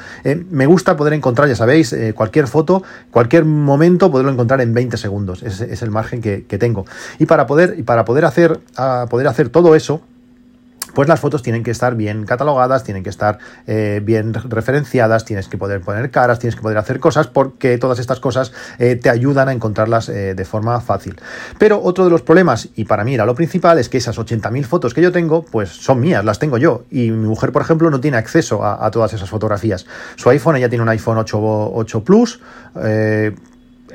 me 0.50 0.65
gusta 0.65 0.98
poder 0.98 1.13
encontrar, 1.13 1.48
ya 1.48 1.56
sabéis, 1.56 1.95
cualquier 2.15 2.48
foto, 2.48 2.83
cualquier 3.12 3.45
momento, 3.45 4.12
poderlo 4.12 4.31
encontrar 4.31 4.62
en 4.62 4.74
20 4.74 4.98
segundos. 4.98 5.44
Es 5.44 5.81
el 5.81 5.92
margen 5.92 6.21
que, 6.21 6.57
tengo. 6.57 6.86
Y 7.19 7.25
para 7.25 7.48
poder, 7.48 7.83
para 7.86 8.06
poder 8.06 8.25
hacer, 8.25 8.60
poder 9.10 9.27
hacer 9.27 9.50
todo 9.50 9.75
eso, 9.75 10.01
pues 10.94 11.07
las 11.07 11.19
fotos 11.19 11.42
tienen 11.42 11.63
que 11.63 11.72
estar 11.72 11.95
bien 11.95 12.25
catalogadas, 12.25 12.84
tienen 12.84 13.04
que 13.04 13.10
estar 13.10 13.40
eh, 13.68 14.01
bien 14.04 14.34
referenciadas, 14.34 15.25
tienes 15.25 15.48
que 15.48 15.57
poder 15.57 15.81
poner 15.81 16.12
caras, 16.12 16.40
tienes 16.40 16.56
que 16.56 16.62
poder 16.62 16.78
hacer 16.78 17.00
cosas, 17.00 17.28
porque 17.28 17.78
todas 17.78 18.00
estas 18.00 18.19
cosas 18.19 18.54
eh, 18.80 18.95
te 18.95 19.10
ayudan 19.10 19.50
a 19.50 19.51
encontrarlas 19.54 20.10
eh, 20.10 20.36
de 20.36 20.45
forma 20.45 20.80
fácil. 20.81 21.19
Pero 21.57 21.81
otro 21.81 22.04
de 22.06 22.12
los 22.12 22.22
problemas, 22.22 22.69
y 22.75 22.86
para 22.86 23.04
mí 23.04 23.16
era 23.16 23.25
lo 23.25 23.36
principal, 23.36 23.80
es 23.80 23.90
que 23.90 23.98
esas 23.98 24.18
80.000 24.18 24.63
fotos 24.66 24.94
que 24.94 25.01
yo 25.01 25.12
tengo, 25.12 25.44
pues 25.44 25.69
son 25.69 26.00
mías, 26.00 26.24
las 26.24 26.40
tengo 26.40 26.57
yo. 26.57 26.86
Y 26.90 27.12
mi 27.12 27.28
mujer, 27.28 27.51
por 27.51 27.62
ejemplo, 27.62 27.89
no 27.89 28.00
tiene 28.00 28.18
acceso 28.18 28.63
a, 28.63 28.89
todas 28.92 29.13
esas 29.13 29.30
fotografías. 29.30 29.86
Su 30.16 30.30
iPhone, 30.30 30.57
ella 30.57 30.69
tiene 30.69 30.84
un 30.84 30.89
iPhone 30.89 31.18
8, 31.18 31.39
8 31.74 32.04
Plus 32.04 32.39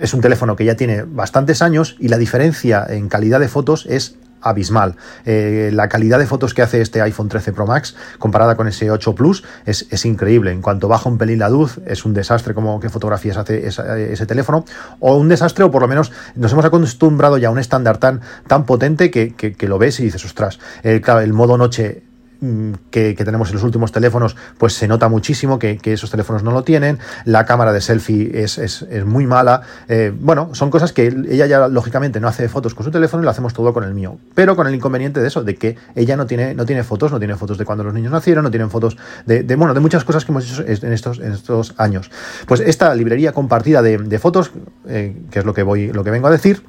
es 0.01 0.15
un 0.15 0.21
teléfono 0.21 0.55
que 0.56 0.65
ya 0.65 0.77
tiene 0.77 1.03
bastantes 1.03 1.61
años 1.61 1.97
y 1.99 2.09
la 2.09 2.19
diferencia 2.19 2.87
en 2.89 3.09
calidad 3.09 3.41
de 3.41 3.49
fotos 3.49 3.85
es 3.89 4.17
abismal. 4.40 4.96
Eh, 5.25 5.70
la 5.73 5.88
calidad 5.88 6.19
de 6.19 6.26
fotos 6.26 6.55
que 6.55 6.62
hace 6.62 6.81
este 6.81 7.00
iPhone 7.02 7.29
13 7.29 7.52
Pro 7.52 7.67
Max 7.67 7.94
comparada 8.19 8.56
con 8.56 8.69
ese 8.69 8.90
8 8.90 9.14
Plus 9.14 9.44
es, 9.64 10.05
increíble. 10.05 10.52
En 10.52 10.62
cuanto 10.62 10.88
baja 10.88 11.08
un 11.08 11.19
pelín 11.19 11.38
la 11.40 11.49
luz, 11.49 11.81
es 11.87 12.05
un 12.05 12.14
desastre 12.14 12.55
como 12.55 12.81
que 12.81 12.88
fotografías 12.88 13.37
hace 13.37 13.67
ese, 13.67 14.26
teléfono. 14.26 14.64
O 15.00 15.17
un 15.17 15.29
desastre, 15.29 15.64
o 15.64 15.70
por 15.70 15.82
lo 15.82 15.88
menos 15.88 16.12
nos 16.35 16.52
hemos 16.52 16.64
acostumbrado 16.64 17.38
ya 17.38 17.49
a 17.49 17.50
un 17.50 17.58
estándar 17.58 17.98
tan, 17.98 18.20
tan 18.46 18.65
potente 18.65 19.10
que, 19.10 19.56
lo 19.69 19.79
ves 19.79 20.01
y 20.01 20.05
dices, 20.05 20.24
ostras, 20.24 20.58
eh, 20.82 21.01
claro, 21.03 21.20
el 21.20 21.32
modo 21.32 21.58
noche 21.58 22.07
Mm, 22.41 22.75
que, 22.93 23.15
tenemos 23.15 23.49
en 23.49 23.55
los 23.55 23.65
últimos 23.65 23.91
teléfonos, 23.91 24.37
pues 24.59 24.73
se 24.73 24.87
nota 24.87 25.09
muchísimo 25.09 25.59
que, 25.59 25.81
esos 25.83 26.11
teléfonos 26.11 26.45
no 26.45 26.53
lo 26.53 26.63
tienen. 26.63 26.99
La 27.25 27.45
cámara 27.47 27.73
de 27.73 27.81
selfie 27.81 28.31
es, 28.43 28.59
es, 28.59 28.87
muy 29.05 29.27
mala. 29.27 29.63
Eh, 29.89 30.13
bueno, 30.15 30.55
son 30.55 30.71
cosas 30.71 30.93
que 30.93 31.07
ella 31.29 31.47
ya 31.47 31.67
lógicamente 31.69 32.21
no 32.21 32.29
hace 32.29 32.49
fotos 32.49 32.75
con 32.75 32.85
su 32.85 32.91
teléfono 32.93 33.23
y 33.23 33.25
lo 33.25 33.31
hacemos 33.31 33.55
todo 33.55 33.73
con 33.73 33.83
el 33.83 33.93
mío. 33.93 34.19
Pero 34.35 34.55
con 34.55 34.69
el 34.69 34.75
inconveniente 34.75 35.21
de 35.21 35.27
eso, 35.27 35.43
de 35.43 35.57
que 35.57 35.77
ella 35.97 36.17
no 36.17 36.27
tiene, 36.27 36.55
no 36.55 36.65
tiene 36.65 36.85
fotos, 36.85 37.11
no 37.11 37.19
tiene 37.19 37.35
fotos 37.35 37.59
de 37.59 37.65
cuando 37.65 37.83
los 37.83 37.93
niños 37.95 38.13
nacieron, 38.13 38.45
no 38.45 38.51
tienen 38.51 38.71
fotos 38.71 38.97
de, 39.27 39.43
bueno, 39.57 39.75
de 39.75 39.81
muchas 39.81 40.05
cosas 40.05 40.25
que 40.25 40.31
hemos 40.31 40.49
hecho 40.49 40.65
en 40.87 40.93
estos, 40.93 41.19
en 41.19 41.33
estos 41.33 41.75
años. 41.77 42.11
Pues 42.47 42.61
esta 42.61 42.95
librería 42.95 43.33
compartida 43.33 43.83
de, 43.83 44.19
fotos, 44.19 44.53
eh, 44.87 45.17
que 45.31 45.41
es 45.41 45.45
lo 45.45 45.55
que 45.55 45.65
voy, 45.65 45.93
lo 45.93 46.05
que 46.05 46.11
vengo 46.11 46.29
a 46.29 46.31
decir, 46.31 46.63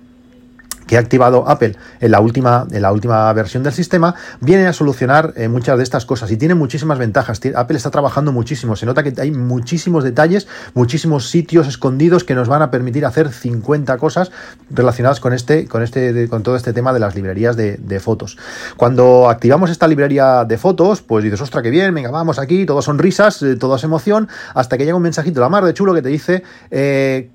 que 0.90 0.98
ha 0.98 1.00
activado 1.00 1.48
Apple 1.48 1.76
en 2.00 2.10
la 2.10 2.20
última, 2.20 2.66
en 2.72 2.82
la 2.82 2.92
última 2.92 3.32
versión 3.34 3.62
del 3.62 3.74
sistema, 3.74 4.16
viene 4.42 4.66
a 4.66 4.74
solucionar 4.74 5.34
eh, 5.36 5.48
muchas 5.48 5.78
de 5.78 5.84
estas 5.84 6.04
cosas 6.04 6.32
y 6.32 6.38
tiene 6.38 6.56
muchísimas 6.56 6.98
ventajas. 6.98 7.40
Apple 7.56 7.78
está 7.78 7.92
trabajando 7.92 8.32
muchísimo, 8.32 8.76
se 8.76 8.88
nota 8.88 9.04
que 9.04 9.14
hay 9.22 9.30
muchísimos 9.30 10.04
detalles, 10.04 10.48
muchísimos 10.74 11.30
sitios 11.30 11.68
escondidos 11.68 12.24
que 12.24 12.34
nos 12.34 12.48
van 12.48 12.64
a 12.64 12.72
permitir 12.72 13.06
hacer 13.06 13.30
50 13.30 14.00
cosas 14.00 14.32
relacionadas 14.72 15.20
con 15.20 15.32
este, 15.32 15.68
con 15.68 15.84
este, 15.84 16.28
con 16.28 16.42
todo 16.42 16.56
este 16.56 16.74
tema 16.74 16.92
de 16.92 17.00
las 17.00 17.14
librerías 17.14 17.56
de, 17.56 18.00
fotos. 18.00 18.40
Cuando 18.76 19.30
activamos 19.30 19.70
esta 19.70 19.88
librería 19.88 20.44
de 20.44 20.58
fotos, 20.58 21.04
pues 21.04 21.24
dices, 21.24 21.40
ostra, 21.40 21.62
qué 21.62 21.70
bien, 21.70 21.94
venga, 21.94 22.10
vamos 22.10 22.40
aquí, 22.40 22.66
todo 22.66 22.82
sonrisas, 22.82 23.44
eh, 23.44 23.58
todo 23.58 23.76
es 23.76 23.84
emoción, 23.84 24.28
hasta 24.56 24.76
que 24.76 24.86
llega 24.86 24.96
un 24.96 25.04
mensajito 25.04 25.40
la 25.40 25.50
mar 25.50 25.66
de 25.66 25.74
chulo 25.76 25.94
que 25.94 26.02
te 26.02 26.10
dice 26.10 26.42
eh, 26.72 27.30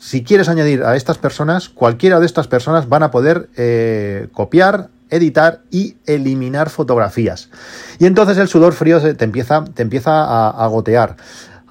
si 0.00 0.24
quieres 0.24 0.48
añadir 0.48 0.82
a 0.82 0.96
estas 0.96 1.18
personas, 1.18 1.68
cualquiera 1.68 2.18
de 2.18 2.26
estas 2.26 2.48
personas 2.48 2.88
van 2.88 3.02
a 3.02 3.10
poder 3.10 3.50
eh, 3.56 4.28
copiar 4.32 4.88
editar 5.10 5.60
y 5.70 5.96
eliminar 6.06 6.70
fotografías. 6.70 7.50
Y 7.98 8.06
entonces 8.06 8.38
el 8.38 8.48
sudor 8.48 8.72
frío 8.72 9.00
te 9.00 9.24
empieza, 9.24 9.64
te 9.64 9.82
empieza 9.82 10.24
a, 10.24 10.50
a 10.50 10.66
gotear. 10.68 11.16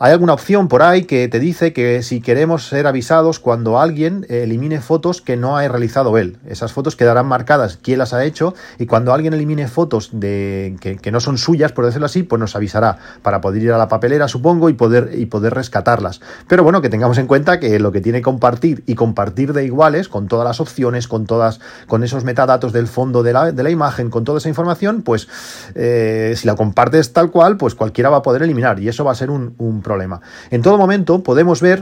Hay 0.02 0.14
alguna 0.14 0.32
opción 0.32 0.70
por 0.70 0.82
ahí 0.82 1.04
que 1.04 1.28
te 1.28 1.42
dice 1.42 1.74
que 1.74 2.04
si 2.04 2.22
queremos 2.22 2.66
ser 2.66 2.88
avisados 2.88 3.38
cuando 3.38 3.82
alguien 3.82 4.26
elimine 4.30 4.80
fotos 4.80 5.22
que 5.22 5.36
no 5.36 5.58
ha 5.58 5.68
realizado 5.68 6.18
él. 6.18 6.38
Esas 6.48 6.72
fotos 6.72 6.96
quedarán 6.96 7.26
marcadas 7.26 7.78
quién 7.84 8.00
las 8.00 8.14
ha 8.14 8.24
hecho 8.24 8.54
y 8.78 8.86
cuando 8.86 9.14
alguien 9.14 9.34
elimine 9.34 9.68
fotos 9.68 10.12
que, 10.18 11.10
no 11.12 11.20
son 11.20 11.38
suyas, 11.38 11.74
por 11.74 11.86
decirlo 11.86 12.06
así, 12.06 12.24
pues 12.24 12.40
nos 12.40 12.56
avisará 12.56 12.98
para 13.22 13.42
poder 13.42 13.62
ir 13.62 13.74
a 13.74 13.78
la 13.78 13.90
papelera, 13.90 14.30
supongo, 14.30 14.70
y 14.70 14.74
poder, 14.74 15.12
y 15.16 15.26
poder 15.26 15.54
rescatarlas. 15.54 16.22
Pero 16.48 16.64
bueno, 16.64 16.82
que 16.82 16.88
tengamos 16.88 17.18
en 17.18 17.28
cuenta 17.28 17.60
que 17.60 17.78
lo 17.78 17.92
que 17.92 18.00
tiene 18.00 18.22
compartir 18.22 18.86
y 18.86 18.96
compartir 18.96 19.52
de 19.52 19.66
iguales, 19.66 20.08
con 20.08 20.30
todas 20.30 20.48
las 20.48 20.62
opciones, 20.62 21.10
con 21.10 21.26
todas, 21.26 21.60
con 21.88 22.06
esos 22.06 22.24
metadatos 22.24 22.72
del 22.72 22.88
fondo 22.88 23.22
de 23.22 23.34
la, 23.34 23.52
de 23.52 23.64
la 23.64 23.70
imagen, 23.70 24.10
con 24.10 24.24
toda 24.24 24.38
esa 24.38 24.48
información, 24.48 25.02
pues 25.02 25.28
eh, 25.76 26.36
si 26.38 26.48
la 26.48 26.56
compartes 26.56 27.12
tal 27.12 27.32
cual, 27.32 27.58
pues 27.58 27.76
cualquiera 27.76 28.10
va 28.10 28.20
a 28.20 28.22
poder 28.22 28.44
eliminar 28.44 28.80
y 28.80 28.88
eso 28.88 29.04
va 29.04 29.12
a 29.12 29.16
ser 29.16 29.30
un, 29.30 29.56
un 29.58 29.82
problema. 29.90 30.22
En 30.52 30.62
todo 30.62 30.78
momento 30.78 31.24
podemos 31.24 31.62
ver 31.62 31.82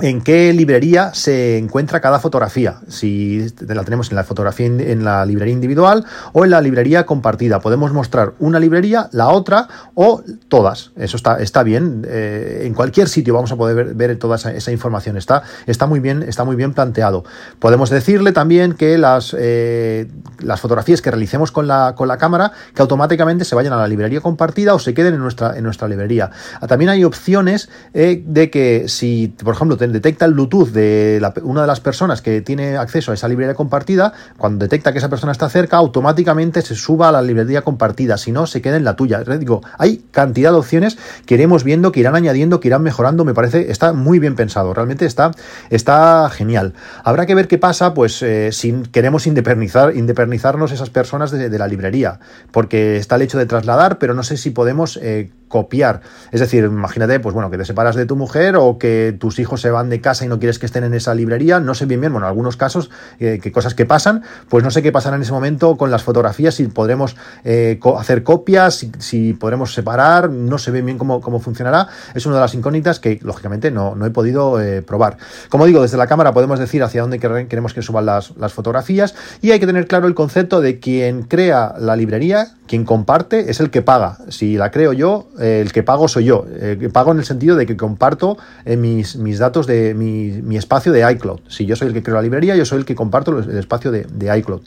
en 0.00 0.22
qué 0.22 0.52
librería 0.52 1.14
se 1.14 1.56
encuentra 1.56 2.00
cada 2.00 2.18
fotografía, 2.18 2.80
si 2.88 3.46
la 3.60 3.84
tenemos 3.84 4.10
en 4.10 4.16
la 4.16 4.24
fotografía 4.24 4.66
en 4.66 5.04
la 5.04 5.24
librería 5.24 5.54
individual 5.54 6.04
o 6.32 6.44
en 6.44 6.50
la 6.50 6.60
librería 6.60 7.06
compartida. 7.06 7.60
Podemos 7.60 7.92
mostrar 7.92 8.34
una 8.40 8.58
librería, 8.58 9.08
la 9.12 9.28
otra 9.28 9.68
o 9.94 10.22
todas. 10.48 10.90
Eso 10.96 11.16
está, 11.16 11.40
está 11.40 11.62
bien. 11.62 12.04
Eh, 12.08 12.62
en 12.64 12.74
cualquier 12.74 13.08
sitio 13.08 13.34
vamos 13.34 13.52
a 13.52 13.56
poder 13.56 13.94
ver, 13.94 14.18
toda 14.18 14.36
esa, 14.36 14.72
información. 14.72 15.16
Está, 15.16 15.42
está, 15.66 15.86
muy 15.86 16.00
bien, 16.00 16.22
está 16.24 16.44
muy 16.44 16.56
bien 16.56 16.74
planteado. 16.74 17.24
Podemos 17.58 17.90
decirle 17.90 18.32
también 18.32 18.74
que 18.74 18.98
las, 18.98 19.34
eh, 19.38 20.08
las 20.40 20.60
fotografías 20.60 21.02
que 21.02 21.10
realicemos 21.10 21.52
con 21.52 21.68
la, 21.68 21.94
con 21.96 22.08
la 22.08 22.18
cámara 22.18 22.52
que 22.74 22.82
automáticamente 22.82 23.44
se 23.44 23.54
vayan 23.54 23.72
a 23.72 23.76
la 23.76 23.86
librería 23.86 24.20
compartida 24.20 24.74
o 24.74 24.78
se 24.78 24.92
queden 24.92 25.14
en 25.14 25.20
nuestra, 25.20 25.56
en 25.56 25.62
nuestra 25.62 25.86
librería. 25.86 26.30
También 26.66 26.90
hay 26.90 27.04
opciones 27.04 27.68
eh, 27.92 28.22
de 28.26 28.50
que 28.50 28.88
si, 28.88 29.28
por 29.42 29.54
ejemplo, 29.54 29.76
detecta 29.92 30.24
el 30.24 30.34
Bluetooth 30.34 30.68
de 30.68 31.20
una 31.42 31.62
de 31.62 31.66
las 31.66 31.80
personas 31.80 32.22
que 32.22 32.40
tiene 32.40 32.76
acceso 32.76 33.10
a 33.10 33.14
esa 33.14 33.28
librería 33.28 33.54
compartida, 33.54 34.12
cuando 34.36 34.64
detecta 34.64 34.92
que 34.92 34.98
esa 34.98 35.08
persona 35.08 35.32
está 35.32 35.48
cerca, 35.48 35.76
automáticamente 35.76 36.62
se 36.62 36.74
suba 36.74 37.08
a 37.08 37.12
la 37.12 37.22
librería 37.22 37.62
compartida, 37.62 38.16
si 38.18 38.32
no, 38.32 38.46
se 38.46 38.62
queda 38.62 38.76
en 38.76 38.84
la 38.84 38.96
tuya. 38.96 39.22
Digo, 39.22 39.62
hay 39.78 40.04
cantidad 40.10 40.52
de 40.52 40.58
opciones 40.58 40.98
que 41.26 41.34
iremos 41.34 41.64
viendo, 41.64 41.92
que 41.92 42.00
irán 42.00 42.16
añadiendo, 42.16 42.60
que 42.60 42.68
irán 42.68 42.82
mejorando, 42.82 43.24
me 43.24 43.34
parece, 43.34 43.70
está 43.70 43.92
muy 43.92 44.18
bien 44.18 44.34
pensado, 44.34 44.74
realmente 44.74 45.06
está, 45.06 45.32
está 45.70 46.28
genial. 46.30 46.74
Habrá 47.02 47.26
que 47.26 47.34
ver 47.34 47.48
qué 47.48 47.58
pasa, 47.58 47.94
pues, 47.94 48.22
eh, 48.22 48.50
si 48.52 48.72
queremos 48.92 49.26
independizar, 49.26 49.96
independizarnos 49.96 50.72
esas 50.72 50.90
personas 50.90 51.30
de, 51.30 51.54
la 51.54 51.68
librería, 51.68 52.18
porque 52.50 52.96
está 52.96 53.16
el 53.16 53.22
hecho 53.22 53.38
de 53.38 53.46
trasladar, 53.46 53.98
pero 53.98 54.14
no 54.14 54.22
sé 54.22 54.36
si 54.36 54.50
podemos... 54.50 54.98
Eh, 55.02 55.30
copiar. 55.54 56.00
Es 56.32 56.40
decir, 56.40 56.64
imagínate, 56.64 57.20
pues 57.20 57.32
bueno, 57.32 57.48
que 57.48 57.56
te 57.56 57.64
separas 57.64 57.94
de 57.94 58.06
tu 58.06 58.16
mujer 58.16 58.56
o 58.56 58.76
que 58.76 59.16
tus 59.16 59.38
hijos 59.38 59.60
se 59.60 59.70
van 59.70 59.88
de 59.88 60.00
casa 60.00 60.24
y 60.24 60.28
no 60.28 60.40
quieres 60.40 60.58
que 60.58 60.66
estén 60.66 60.82
en 60.82 60.94
esa 60.94 61.14
librería. 61.14 61.60
No 61.60 61.74
sé 61.74 61.86
bien 61.86 62.00
bien, 62.00 62.12
bueno, 62.12 62.26
en 62.26 62.30
algunos 62.30 62.56
casos, 62.56 62.90
eh, 63.20 63.38
que 63.40 63.52
cosas 63.52 63.76
que 63.76 63.86
pasan, 63.86 64.24
pues 64.48 64.64
no 64.64 64.72
sé 64.72 64.82
qué 64.82 64.90
pasará 64.90 65.14
en 65.14 65.22
ese 65.22 65.30
momento 65.30 65.76
con 65.76 65.92
las 65.92 66.02
fotografías, 66.02 66.56
si 66.56 66.66
podremos 66.66 67.14
eh, 67.44 67.78
hacer 67.96 68.24
copias, 68.24 68.84
si, 68.98 69.34
podremos 69.34 69.72
separar, 69.72 70.28
no 70.28 70.58
sé 70.58 70.72
bien 70.72 70.86
bien 70.86 70.98
cómo, 70.98 71.20
cómo, 71.20 71.38
funcionará. 71.38 71.86
Es 72.16 72.26
una 72.26 72.34
de 72.34 72.40
las 72.40 72.54
incógnitas 72.54 72.98
que, 72.98 73.20
lógicamente, 73.22 73.70
no, 73.70 73.94
no 73.94 74.06
he 74.06 74.10
podido 74.10 74.60
eh, 74.60 74.82
probar. 74.82 75.18
Como 75.50 75.66
digo, 75.66 75.82
desde 75.82 75.98
la 75.98 76.08
cámara 76.08 76.32
podemos 76.32 76.58
decir 76.58 76.82
hacia 76.82 77.02
dónde 77.02 77.20
queremos 77.20 77.74
que 77.74 77.82
suban 77.82 78.06
las, 78.06 78.36
las 78.38 78.52
fotografías 78.52 79.14
y 79.40 79.52
hay 79.52 79.60
que 79.60 79.66
tener 79.66 79.86
claro 79.86 80.08
el 80.08 80.14
concepto 80.14 80.60
de 80.60 80.80
quien 80.80 81.22
crea 81.22 81.76
la 81.78 81.94
librería, 81.94 82.48
quien 82.66 82.84
comparte, 82.84 83.52
es 83.52 83.60
el 83.60 83.70
que 83.70 83.82
paga. 83.82 84.18
Si 84.30 84.56
la 84.56 84.72
creo 84.72 84.92
yo, 84.92 85.28
el 85.44 85.72
que 85.72 85.82
pago 85.82 86.08
soy 86.08 86.24
yo. 86.24 86.44
que 86.44 86.90
pago 86.90 87.12
en 87.12 87.18
el 87.18 87.24
sentido 87.24 87.56
de 87.56 87.66
que 87.66 87.76
comparto 87.76 88.36
eh, 88.64 88.76
mis, 88.76 89.16
mis, 89.16 89.38
datos 89.38 89.66
de 89.66 89.94
mi, 89.94 90.56
espacio 90.56 90.92
de 90.92 91.10
iCloud. 91.12 91.40
Si 91.48 91.66
yo 91.66 91.76
soy 91.76 91.88
el 91.88 91.94
que 91.94 92.02
creo 92.02 92.16
la 92.16 92.22
librería, 92.22 92.56
yo 92.56 92.64
soy 92.64 92.78
el 92.78 92.84
que 92.84 92.94
comparto 92.94 93.38
el 93.38 93.58
espacio 93.58 93.90
de, 93.90 94.38
iCloud. 94.38 94.62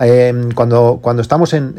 Em, 0.00 0.52
cuando, 0.52 0.98
cuando 1.02 1.22
estamos 1.22 1.52
en, 1.52 1.74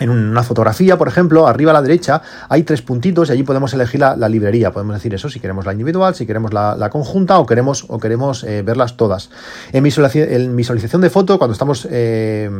en 0.00 0.10
una 0.10 0.42
fotografía, 0.42 0.96
por 0.96 1.08
ejemplo, 1.08 1.46
arriba 1.46 1.70
a 1.72 1.74
la 1.74 1.82
derecha 1.82 2.22
hay 2.48 2.62
tres 2.62 2.82
puntitos 2.82 3.28
y 3.28 3.32
allí 3.32 3.42
podemos 3.42 3.72
elegir 3.74 4.00
la, 4.00 4.28
librería. 4.28 4.72
Podemos 4.72 4.94
decir 4.94 5.14
eso 5.14 5.28
si 5.28 5.40
queremos 5.40 5.66
la 5.66 5.72
individual, 5.72 6.14
si 6.14 6.26
queremos 6.26 6.52
la, 6.52 6.88
conjunta 6.90 7.38
o 7.38 7.46
queremos, 7.46 7.84
o 7.88 7.98
queremos 7.98 8.44
eh, 8.44 8.62
verlas 8.62 8.96
todas. 8.96 9.30
En 9.72 9.82
visualización, 9.82 11.00
de 11.00 11.10
foto, 11.10 11.38
cuando 11.38 11.52
estamos 11.52 11.86
eh, 11.90 12.50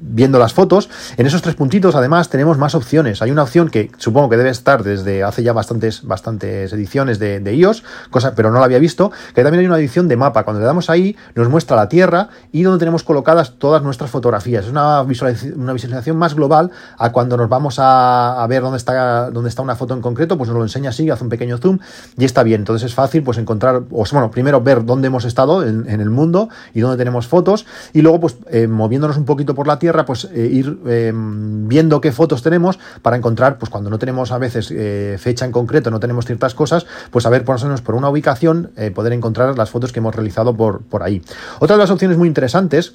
viendo 0.00 0.38
las 0.38 0.52
fotos, 0.52 0.88
en 1.16 1.26
esos 1.26 1.42
tres 1.42 1.54
puntitos 1.54 1.94
además 1.94 2.28
tenemos 2.28 2.58
más 2.58 2.74
opciones. 2.74 3.22
Hay 3.22 3.30
una 3.30 3.42
opción 3.42 3.68
que 3.68 3.90
supongo 3.98 4.28
que 4.28 4.36
debe 4.36 4.50
estar 4.50 4.82
desde 4.82 5.22
hace 5.22 5.42
ya 5.42 5.52
bastantes, 5.52 6.02
bastantes 6.04 6.72
ediciones 6.72 7.18
de, 7.18 7.54
iOS, 7.54 7.84
cosa, 8.10 8.34
pero 8.34 8.50
no 8.50 8.58
la 8.58 8.64
había 8.66 8.78
visto, 8.78 9.10
que 9.34 9.42
también 9.42 9.60
hay 9.60 9.66
una 9.66 9.78
edición 9.78 10.08
de 10.08 10.16
mapa. 10.16 10.44
Cuando 10.44 10.60
le 10.60 10.66
damos 10.66 10.90
ahí 10.90 11.16
nos 11.34 11.48
muestra 11.48 11.76
la 11.76 11.88
Tierra 11.88 12.28
y 12.52 12.62
donde 12.62 12.78
tenemos 12.78 13.02
colocadas 13.02 13.54
todas 13.58 13.82
nuestras 13.82 14.10
fotografías. 14.10 14.64
Es 14.64 14.70
una 14.70 15.02
visualización, 15.02 15.60
una 15.60 15.72
visualización 15.72 16.16
más 16.16 16.34
global 16.34 16.70
a 16.96 17.12
cuando 17.12 17.36
nos 17.36 17.48
vamos 17.48 17.76
a, 17.78 18.46
ver 18.48 18.62
dónde 18.62 18.78
está, 18.78 19.30
dónde 19.30 19.48
está 19.48 19.62
una 19.62 19.76
foto 19.76 19.94
en 19.94 20.00
concreto, 20.00 20.38
pues 20.38 20.48
nos 20.48 20.56
lo 20.56 20.62
enseña 20.62 20.90
así, 20.90 21.10
hace 21.10 21.24
un 21.24 21.30
pequeño 21.30 21.58
zoom 21.58 21.78
y 22.16 22.24
está 22.24 22.42
bien. 22.42 22.62
Entonces 22.62 22.90
es 22.90 22.94
fácil 22.94 23.22
pues 23.22 23.38
encontrar, 23.38 23.82
o 23.90 24.04
bueno, 24.12 24.30
primero 24.30 24.60
ver 24.60 24.84
dónde 24.84 25.08
hemos 25.08 25.24
estado 25.24 25.66
en, 25.66 25.88
el 25.88 26.10
mundo 26.10 26.48
y 26.74 26.80
dónde 26.80 26.96
tenemos 26.96 27.26
fotos 27.26 27.66
y 27.92 28.02
luego 28.02 28.20
pues 28.20 28.36
eh, 28.50 28.68
moviéndonos 28.68 29.16
un 29.16 29.24
poquito 29.24 29.54
por 29.54 29.66
la 29.66 29.78
Tierra, 29.78 29.87
pues 30.04 30.28
eh, 30.32 30.48
ir 30.50 30.78
eh, 30.86 31.12
viendo 31.14 32.00
qué 32.00 32.12
fotos 32.12 32.42
tenemos 32.42 32.78
para 33.02 33.16
encontrar, 33.16 33.58
pues 33.58 33.70
cuando 33.70 33.90
no 33.90 33.98
tenemos 33.98 34.32
a 34.32 34.38
veces 34.38 34.70
eh, 34.70 35.16
fecha 35.18 35.44
en 35.44 35.52
concreto, 35.52 35.90
no 35.90 36.00
tenemos 36.00 36.26
ciertas 36.26 36.54
cosas, 36.54 36.86
pues 37.10 37.26
a 37.26 37.30
ver 37.30 37.44
por 37.44 37.62
menos 37.62 37.82
por 37.82 37.94
una 37.94 38.08
ubicación 38.08 38.70
poder 38.94 39.12
encontrar 39.12 39.56
las 39.58 39.70
fotos 39.70 39.92
que 39.92 39.98
hemos 39.98 40.14
realizado 40.14 40.56
por, 40.56 40.82
por 40.82 41.02
ahí. 41.02 41.22
Otra 41.58 41.76
de 41.76 41.82
las 41.82 41.90
opciones 41.90 42.16
muy 42.16 42.28
interesantes 42.28 42.94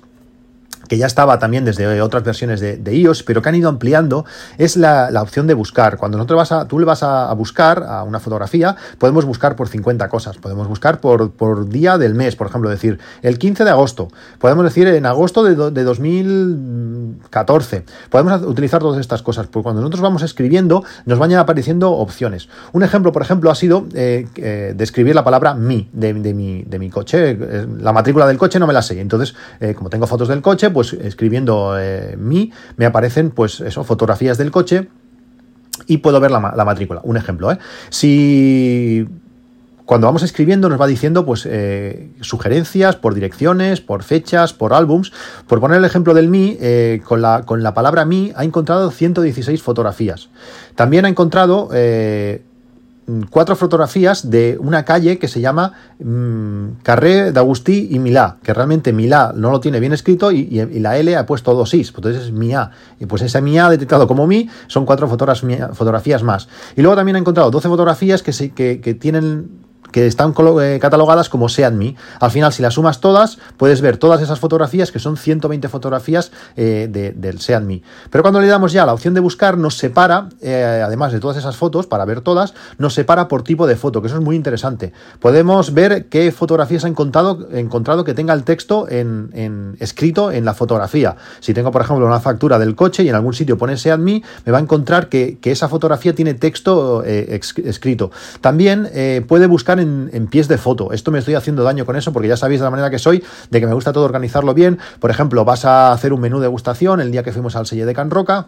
que 0.88 0.98
ya 0.98 1.06
estaba 1.06 1.40
también 1.40 1.66
desde 1.66 2.02
otras 2.02 2.24
versiones 2.24 2.60
de, 2.60 2.94
iOS, 2.94 3.24
pero 3.24 3.42
que 3.42 3.50
han 3.50 3.56
ido 3.56 3.70
ampliando, 3.70 4.26
es 4.58 4.78
la, 4.78 5.10
opción 5.22 5.48
de 5.48 5.54
buscar. 5.54 5.98
Cuando 5.98 6.18
nosotros 6.18 6.38
vas 6.38 6.52
a, 6.52 6.68
tú 6.68 6.80
le 6.80 6.86
vas 6.86 7.04
a, 7.04 7.34
buscar 7.34 7.84
a 7.84 8.04
una 8.04 8.20
fotografía, 8.20 8.76
podemos 8.98 9.26
buscar 9.26 9.56
por 9.56 9.68
50 9.68 10.10
cosas. 10.10 10.38
Podemos 10.38 10.68
buscar 10.68 11.00
por, 11.00 11.32
por, 11.32 11.70
día 11.70 11.98
del 11.98 12.14
mes, 12.14 12.36
por 12.36 12.48
ejemplo, 12.48 12.70
decir 12.70 13.00
el 13.22 13.40
15 13.40 13.64
de 13.64 13.70
agosto. 13.70 14.10
Podemos 14.40 14.66
decir 14.66 14.88
en 14.88 15.06
agosto 15.06 15.44
de, 15.44 15.72
de 15.72 15.84
2014. 15.84 17.86
Podemos 18.10 18.42
utilizar 18.44 18.82
todas 18.82 19.00
estas 19.00 19.22
cosas. 19.22 19.48
Porque 19.48 19.64
cuando 19.64 19.82
nosotros 19.82 20.02
vamos 20.02 20.24
escribiendo, 20.24 20.84
nos 21.06 21.20
van 21.20 21.34
apareciendo 21.34 21.92
opciones. 21.92 22.50
Un 22.74 22.84
ejemplo, 22.84 23.12
por 23.12 23.22
ejemplo, 23.22 23.50
ha 23.50 23.56
sido 23.56 23.88
eh, 23.94 24.28
eh, 24.36 24.74
describir 24.76 25.16
la 25.16 25.24
palabra 25.24 25.54
mi 25.54 25.90
de, 25.94 26.14
mi, 26.14 26.64
de 26.64 26.80
mi 26.80 26.90
coche. 26.90 27.38
La 27.80 27.94
matrícula 27.94 28.28
del 28.28 28.38
coche 28.38 28.60
no 28.60 28.68
me 28.68 28.74
la 28.74 28.82
sé. 28.82 29.00
Entonces, 29.00 29.36
eh, 29.60 29.74
como 29.74 29.90
tengo 29.90 30.08
fotos 30.08 30.28
del 30.28 30.42
coche, 30.42 30.70
pues 30.74 30.94
escribiendo 30.94 31.80
eh, 31.80 32.16
mi, 32.18 32.52
me 32.78 32.86
aparecen 32.86 33.32
pues 33.32 33.62
eso, 33.62 33.84
fotografías 33.84 34.38
del 34.38 34.52
coche 34.52 34.90
y 35.88 35.98
puedo 35.98 36.20
ver 36.20 36.32
la, 36.32 36.40
matrícula. 36.40 37.02
Un 37.04 37.18
ejemplo, 37.18 37.52
¿eh? 37.52 37.58
Si 37.90 39.08
cuando 39.86 40.08
vamos 40.08 40.24
escribiendo 40.24 40.70
nos 40.70 40.80
va 40.80 40.88
diciendo 40.88 41.26
pues 41.26 41.46
eh, 41.50 42.12
sugerencias 42.22 42.96
por 42.96 43.14
direcciones, 43.14 43.82
por 43.82 44.04
fechas, 44.04 44.54
por 44.54 44.74
álbums. 44.74 45.12
Por 45.48 45.60
poner 45.60 45.78
el 45.78 45.86
ejemplo 45.86 46.14
del 46.14 46.28
Mi, 46.30 46.58
con, 47.04 47.22
la, 47.22 47.44
con 47.44 47.64
la 47.64 47.74
palabra 47.74 48.06
Mi 48.06 48.32
ha 48.36 48.44
encontrado 48.44 48.92
116 48.92 49.62
fotografías. 49.62 50.30
También 50.76 51.06
ha 51.06 51.10
encontrado 51.10 51.70
cuatro 53.30 53.56
fotografías 53.56 54.30
de 54.30 54.58
una 54.60 54.86
calle 54.86 55.20
que 55.20 55.28
se 55.28 55.42
llama 55.42 55.74
mm, 56.00 56.82
Carré 56.84 57.32
d'Agustí 57.32 57.90
y 57.92 58.00
Milá, 58.00 58.38
que 58.44 58.54
realmente 58.54 58.94
Milá 58.94 59.34
no 59.36 59.52
lo 59.52 59.60
tiene 59.60 59.80
bien 59.80 59.94
escrito 59.94 60.32
y, 60.32 60.64
la 60.80 60.98
L 60.98 61.16
ha 61.16 61.26
puesto 61.26 61.54
dos 61.54 61.74
is, 61.74 61.92
pues 61.92 62.06
entonces 62.06 62.24
es 62.24 62.32
Mia. 62.32 62.72
Y 63.00 63.06
pues 63.06 63.22
esa 63.22 63.42
Mia 63.42 63.70
detectado 63.70 64.08
como 64.08 64.28
Mi 64.28 64.50
son 64.68 64.86
cuatro 64.86 65.08
fotografías 65.08 66.24
más. 66.24 66.48
Y 66.76 66.82
luego 66.82 66.96
también 66.96 67.16
ha 67.16 67.20
encontrado 67.20 67.52
12 67.52 67.68
fotografías 67.68 68.24
que, 68.24 68.52
que, 68.52 68.82
que 68.82 68.94
tienen 68.94 69.63
que 69.94 70.08
están 70.08 70.34
eh, 70.62 70.80
catalogadas 70.82 71.30
como 71.30 71.48
SeanMe. 71.48 71.96
Al 72.20 72.32
final, 72.32 72.52
si 72.52 72.62
las 72.62 72.74
sumas 72.74 73.00
todas, 73.00 73.38
puedes 73.56 73.80
ver 73.80 73.96
todas 73.96 74.22
esas 74.22 74.40
fotografías, 74.40 74.92
que 74.92 75.00
son 75.00 75.16
120 75.16 75.70
fotografías 75.70 76.32
eh, 76.58 76.90
del 77.16 77.40
SeanMe. 77.40 77.84
Pero 78.10 78.24
cuando 78.24 78.42
le 78.42 78.48
damos 78.48 78.74
ya 78.74 78.86
la 78.86 78.94
opción 78.94 79.14
de 79.14 79.22
buscar, 79.22 79.58
nos 79.58 79.78
separa, 79.78 80.28
eh, 80.42 80.82
además 80.84 81.14
de 81.14 81.20
todas 81.22 81.38
esas 81.38 81.56
fotos, 81.56 81.88
para 81.88 82.04
ver 82.04 82.22
todas, 82.22 82.54
nos 82.78 82.96
separa 82.96 83.30
por 83.30 83.44
tipo 83.44 83.68
de 83.68 83.76
foto, 83.76 84.02
que 84.02 84.08
eso 84.08 84.18
es 84.18 84.24
muy 84.24 84.36
interesante. 84.36 84.92
Podemos 85.20 85.74
ver 85.74 86.08
qué 86.08 86.32
fotografías 86.32 86.84
ha 86.84 86.88
encontrado, 86.88 87.48
encontrado 87.54 88.04
que 88.04 88.16
tenga 88.16 88.34
el 88.34 88.44
texto 88.44 88.88
en, 88.90 89.78
escrito 89.80 90.32
en 90.32 90.44
la 90.44 90.56
fotografía. 90.56 91.16
Si 91.40 91.54
tengo, 91.54 91.72
por 91.72 91.84
ejemplo, 91.84 92.06
una 92.06 92.20
factura 92.20 92.58
del 92.58 92.76
coche 92.76 93.04
y 93.04 93.10
en 93.10 93.16
algún 93.16 93.34
sitio 93.36 93.60
pone 93.60 93.78
SeanMe, 93.78 94.24
me 94.44 94.52
va 94.52 94.58
a 94.58 94.62
encontrar 94.62 95.08
que, 95.08 95.38
esa 95.54 95.70
fotografía 95.70 96.16
tiene 96.16 96.34
texto 96.34 97.04
escrito. 97.04 98.10
También 98.42 98.90
puede 99.28 99.46
buscar 99.46 99.80
en, 99.80 99.83
en, 99.84 100.28
pies 100.28 100.48
de 100.48 100.58
foto. 100.58 100.92
Esto 100.92 101.12
me 101.12 101.20
estoy 101.20 101.36
haciendo 101.36 101.64
daño 101.64 101.86
con 101.86 101.96
eso 101.96 102.12
porque 102.12 102.28
ya 102.28 102.38
sabéis 102.38 102.60
de 102.60 102.66
la 102.66 102.72
manera 102.72 102.90
que 102.90 103.00
soy, 103.00 103.24
de 103.52 103.60
que 103.60 103.68
me 103.68 103.74
gusta 103.74 103.94
todo 103.94 104.06
organizarlo 104.06 104.54
bien. 104.54 104.80
Por 105.00 105.12
ejemplo, 105.12 105.46
vas 105.46 105.66
a 105.66 105.92
hacer 105.92 106.14
un 106.14 106.22
menú 106.22 106.40
de 106.40 106.44
degustación 106.44 107.00
el 107.00 107.12
día 107.12 107.24
que 107.24 107.32
fuimos 107.32 107.56
al 107.56 107.68
Selle 107.68 107.86
de 107.86 107.94
Can 107.94 108.10
Roca 108.10 108.48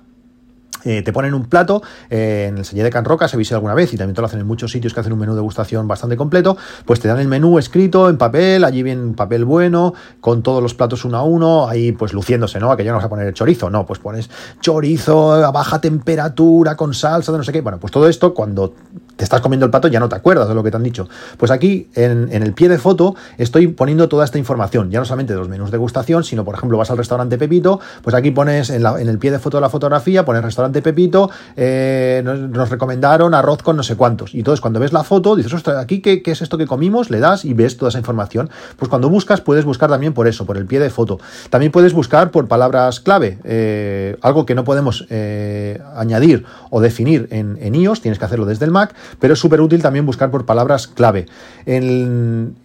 eh, 0.86 1.01
te 1.01 1.12
ponen 1.12 1.34
un 1.34 1.46
plato 1.46 1.82
eh, 2.12 2.46
en 2.48 2.60
el 2.60 2.65
sellé 2.65 2.84
de 2.84 2.92
Can 2.92 3.06
Roca, 3.06 3.27
se 3.27 3.38
viste 3.38 3.56
alguna 3.56 3.74
vez 3.74 3.92
y 3.94 3.98
también 3.98 4.13
te 4.13 4.22
lo 4.22 4.27
hacen 4.27 4.39
en 4.39 4.46
muchos 4.46 4.72
sitios 4.72 4.94
que 4.94 5.00
hacen 5.00 5.13
un 5.13 5.20
menú 5.20 5.32
de 5.32 5.38
degustación 5.38 5.88
bastante 5.88 6.15
completo, 6.15 6.58
pues 6.86 7.00
te 7.00 7.08
dan 7.08 7.20
el 7.20 7.27
menú 7.27 7.58
escrito 7.58 8.08
en 8.08 8.20
papel, 8.20 8.63
allí 8.63 8.84
bien 8.84 9.15
papel 9.15 9.46
bueno, 9.46 9.96
con 10.22 10.44
todos 10.44 10.62
los 10.62 10.75
platos 10.75 11.04
uno 11.04 11.18
a 11.18 11.24
uno, 11.24 11.68
ahí 11.68 11.92
pues 11.92 12.13
luciéndose, 12.13 12.60
¿no? 12.60 12.72
Aquello 12.72 12.92
no 12.92 12.98
vas 12.98 13.06
a 13.06 13.10
poner 13.10 13.25
el 13.25 13.34
chorizo, 13.34 13.72
no, 13.72 13.84
pues 13.88 13.98
pones 13.98 14.30
chorizo 14.62 15.34
a 15.34 15.50
baja 15.50 15.82
temperatura 15.82 16.75
con 16.75 16.94
salsa 16.94 17.32
de 17.32 17.39
no 17.39 17.44
sé 17.44 17.51
qué. 17.51 17.62
Bueno, 17.62 17.80
pues 17.80 17.92
todo 17.92 18.08
esto 18.08 18.36
cuando 18.36 18.75
te 19.15 19.24
estás 19.24 19.41
comiendo 19.41 19.65
el 19.65 19.72
plato 19.72 19.88
ya 19.88 20.00
no 20.00 20.10
te 20.10 20.15
acuerdas 20.15 20.48
de 20.48 20.55
lo 20.55 20.63
que 20.63 20.72
te 20.72 20.77
han 20.77 20.84
dicho. 20.84 21.07
Pues 21.38 21.51
aquí 21.51 21.89
en, 21.95 22.29
el 22.31 22.53
pie 22.53 22.69
de 22.69 22.77
foto 22.77 23.15
estoy 23.38 23.67
poniendo 23.67 24.10
toda 24.10 24.25
esta 24.25 24.38
información, 24.38 24.91
ya 24.91 25.00
no 25.00 25.05
solamente 25.05 25.34
de 25.34 25.39
los 25.39 25.50
menús 25.50 25.72
de 25.72 25.75
degustación, 25.75 26.24
sino 26.24 26.43
por 26.43 26.55
ejemplo 26.55 26.77
vas 26.77 26.91
al 26.91 26.98
restaurante 26.98 27.38
Pepito, 27.38 27.79
pues 28.01 28.15
aquí 28.15 28.31
pones 28.31 28.69
en, 28.69 28.86
el 28.86 29.19
pie 29.19 29.31
de 29.31 29.39
foto 29.39 29.57
de 29.57 29.62
la 29.62 29.69
fotografía, 29.69 30.25
pones 30.25 30.43
restaurante 30.43 30.81
Pepito, 30.81 31.29
eh, 31.55 32.22
nos, 32.24 32.69
recomendaron 32.69 33.34
arroz 33.34 33.62
con 33.62 33.77
no 33.77 33.84
sé 33.84 33.95
cuántos. 33.95 34.34
Y 34.34 34.39
entonces 34.39 34.62
cuando 34.62 34.79
ves 34.79 34.93
la 34.93 35.03
foto, 35.03 35.36
dices, 35.36 35.53
ostras, 35.53 35.77
aquí 35.77 36.01
qué, 36.01 36.22
es 36.25 36.41
esto 36.41 36.57
que 36.57 36.67
comimos, 36.67 37.10
le 37.10 37.19
das 37.19 37.45
y 37.45 37.53
ves 37.53 37.77
toda 37.77 37.89
esa 37.89 38.00
información. 38.00 38.50
Pues 38.77 38.89
cuando 38.89 39.10
buscas, 39.10 39.41
puedes 39.41 39.65
buscar 39.65 39.89
también 39.89 40.13
por 40.13 40.27
eso, 40.27 40.45
por 40.45 40.57
el 40.57 40.65
pie 40.65 40.79
de 40.79 40.89
foto. 40.89 41.19
También 41.50 41.72
puedes 41.72 41.93
buscar 41.93 42.31
por 42.31 42.48
palabras 42.48 43.00
clave, 43.00 43.39
eh, 43.43 44.17
algo 44.22 44.45
que 44.45 44.55
no 44.55 44.63
podemos 44.63 45.05
eh, 45.10 45.81
añadir 45.95 46.45
o 46.69 46.81
definir 46.81 47.27
en, 47.31 47.75
iOS, 47.75 48.01
tienes 48.01 48.19
que 48.19 48.25
hacerlo 48.25 48.45
desde 48.45 48.65
el 48.65 48.72
Mac, 48.72 48.93
pero 49.20 49.34
es 49.34 49.40
súper 49.40 49.62
útil 49.62 49.82
también 49.82 50.06
buscar 50.06 50.32
por 50.32 50.46
palabras 50.46 50.88
clave. 50.88 51.26
En, 51.66 52.56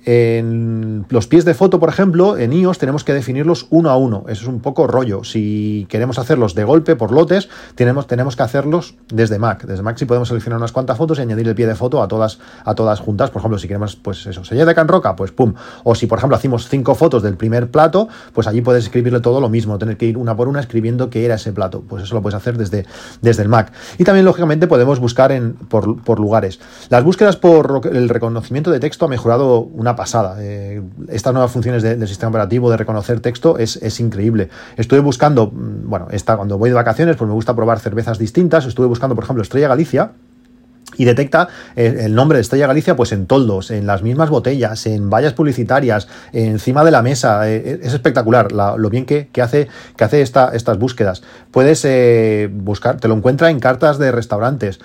los 1.09 1.27
pies 1.27 1.45
de 1.45 1.55
foto, 1.55 1.81
por 1.81 1.89
ejemplo, 1.89 2.37
en 2.37 2.53
iOS 2.53 2.79
tenemos 2.79 3.05
que 3.05 3.13
definirlos 3.13 3.67
uno 3.71 3.91
a 3.91 3.97
uno. 3.97 4.25
Eso 4.29 4.43
es 4.43 4.49
un 4.49 4.61
poco 4.61 4.87
rollo. 4.87 5.25
Si 5.25 5.87
queremos 5.89 6.19
hacerlos 6.19 6.55
de 6.55 6.65
golpe, 6.65 6.97
por 6.97 7.13
lotes, 7.13 7.49
tenemos 7.75 8.01
tenemos, 8.07 8.37
que 8.37 8.43
hacerlos 8.43 8.95
desde 9.13 9.39
Mac. 9.39 9.65
Desde 9.65 9.83
Mac 9.83 9.97
sí 9.99 10.05
podemos 10.05 10.29
seleccionar 10.29 10.59
unas 10.59 10.73
cuantas 10.73 10.97
fotos 10.97 11.19
y 11.19 11.23
añadir 11.23 11.49
el 11.49 11.55
pie 11.55 11.67
de 11.67 11.75
foto 11.75 12.03
a 12.03 12.09
todas, 12.09 12.39
a 12.65 12.75
todas 12.75 13.01
juntas. 13.01 13.31
Por 13.31 13.41
ejemplo, 13.41 13.59
si 13.59 13.69
queremos, 13.69 13.97
pues 13.97 14.27
eso, 14.27 14.45
se 14.45 14.55
de 14.55 14.75
Can 14.75 14.89
Roca, 14.89 15.17
pues 15.17 15.33
pum. 15.33 15.55
O 15.85 15.95
si, 15.95 16.07
por 16.07 16.19
ejemplo, 16.19 16.37
hacemos 16.37 16.69
cinco 16.69 16.95
fotos 16.95 17.23
del 17.23 17.37
primer 17.37 17.71
plato, 17.71 18.09
pues 18.33 18.47
allí 18.47 18.61
puedes 18.61 18.85
escribirle 18.85 19.21
todo 19.21 19.41
lo 19.41 19.49
mismo, 19.49 19.79
tener 19.79 19.97
que 19.97 20.07
ir 20.07 20.17
una 20.17 20.37
por 20.37 20.49
una 20.49 20.61
escribiendo 20.61 21.11
qué 21.11 21.25
era 21.25 21.37
ese 21.37 21.53
plato. 21.53 21.83
Pues 21.89 22.05
eso 22.05 22.15
lo 22.15 22.23
puedes 22.23 22.37
hacer 22.37 22.57
desde, 22.57 22.87
desde 23.21 23.43
el 23.43 23.49
Mac. 23.49 23.73
Y 23.99 24.05
también, 24.05 24.25
lógicamente, 24.25 24.67
podemos 24.67 24.99
buscar 24.99 25.33
en, 25.33 25.55
por, 25.55 26.21
lugares. 26.31 26.61
Las 26.91 27.03
búsquedas 27.03 27.37
por 27.37 27.89
el 27.93 28.09
reconocimiento 28.09 28.71
de 28.71 28.79
texto 28.79 29.07
ha 29.07 29.09
mejorado 29.09 29.59
una 29.59 29.97
pasada. 29.97 30.37
Eh, 30.39 30.81
estas 31.09 31.33
nuevas 31.33 31.51
funciones 31.51 31.83
del 31.83 32.07
sistema 32.07 32.31
operativo 32.31 32.71
de 32.71 32.77
reconocer 32.77 33.19
texto 33.19 33.59
es, 33.59 33.77
es 33.83 33.99
increíble. 33.99 34.49
Estuve 34.77 35.01
buscando, 35.01 35.49
mm, 35.49 35.91
bueno, 35.91 36.07
esta, 36.13 36.37
cuando 36.37 36.57
voy 36.57 36.71
de 36.71 36.77
vacaciones, 36.77 37.17
pues 37.17 37.27
me 37.27 37.35
gusta 37.35 37.57
probar 37.57 37.81
cervezas 37.81 38.17
distintas. 38.19 38.65
Estuve 38.65 38.87
buscando, 38.87 39.17
por 39.17 39.25
ejemplo, 39.25 39.43
Estrella 39.43 39.67
Galicia 39.67 40.13
y 40.97 41.05
detecta 41.05 41.49
eh, 41.77 42.01
el 42.01 42.15
nombre 42.15 42.37
de 42.37 42.43
Estrella 42.43 42.67
Galicia 42.67 42.97
pues 42.97 43.13
en 43.13 43.27
toldos, 43.27 43.71
en 43.71 43.87
las 43.87 44.03
mismas 44.03 44.29
botellas, 44.31 44.87
en 44.87 45.09
vallas 45.09 45.33
publicitarias, 45.35 46.09
encima 46.33 46.85
de 46.85 46.91
la 46.91 47.03
mesa. 47.03 47.49
Eh, 47.49 47.63
eh, 47.65 47.81
es 47.83 47.95
espectacular 47.95 48.53
lo 48.53 48.91
bien 48.91 49.07
que, 49.07 49.29
hace, 49.41 49.69
que 49.97 50.05
hace 50.05 50.23
esta, 50.23 50.51
estas 50.55 50.79
búsquedas. 50.79 51.23
Puedes 51.51 51.87
buscar, 52.53 52.99
te 52.99 53.09
lo 53.09 53.15
encuentra 53.15 53.51
en 53.51 53.61
cartas 53.61 53.99
de 53.99 54.13
restaurantes. 54.13 54.81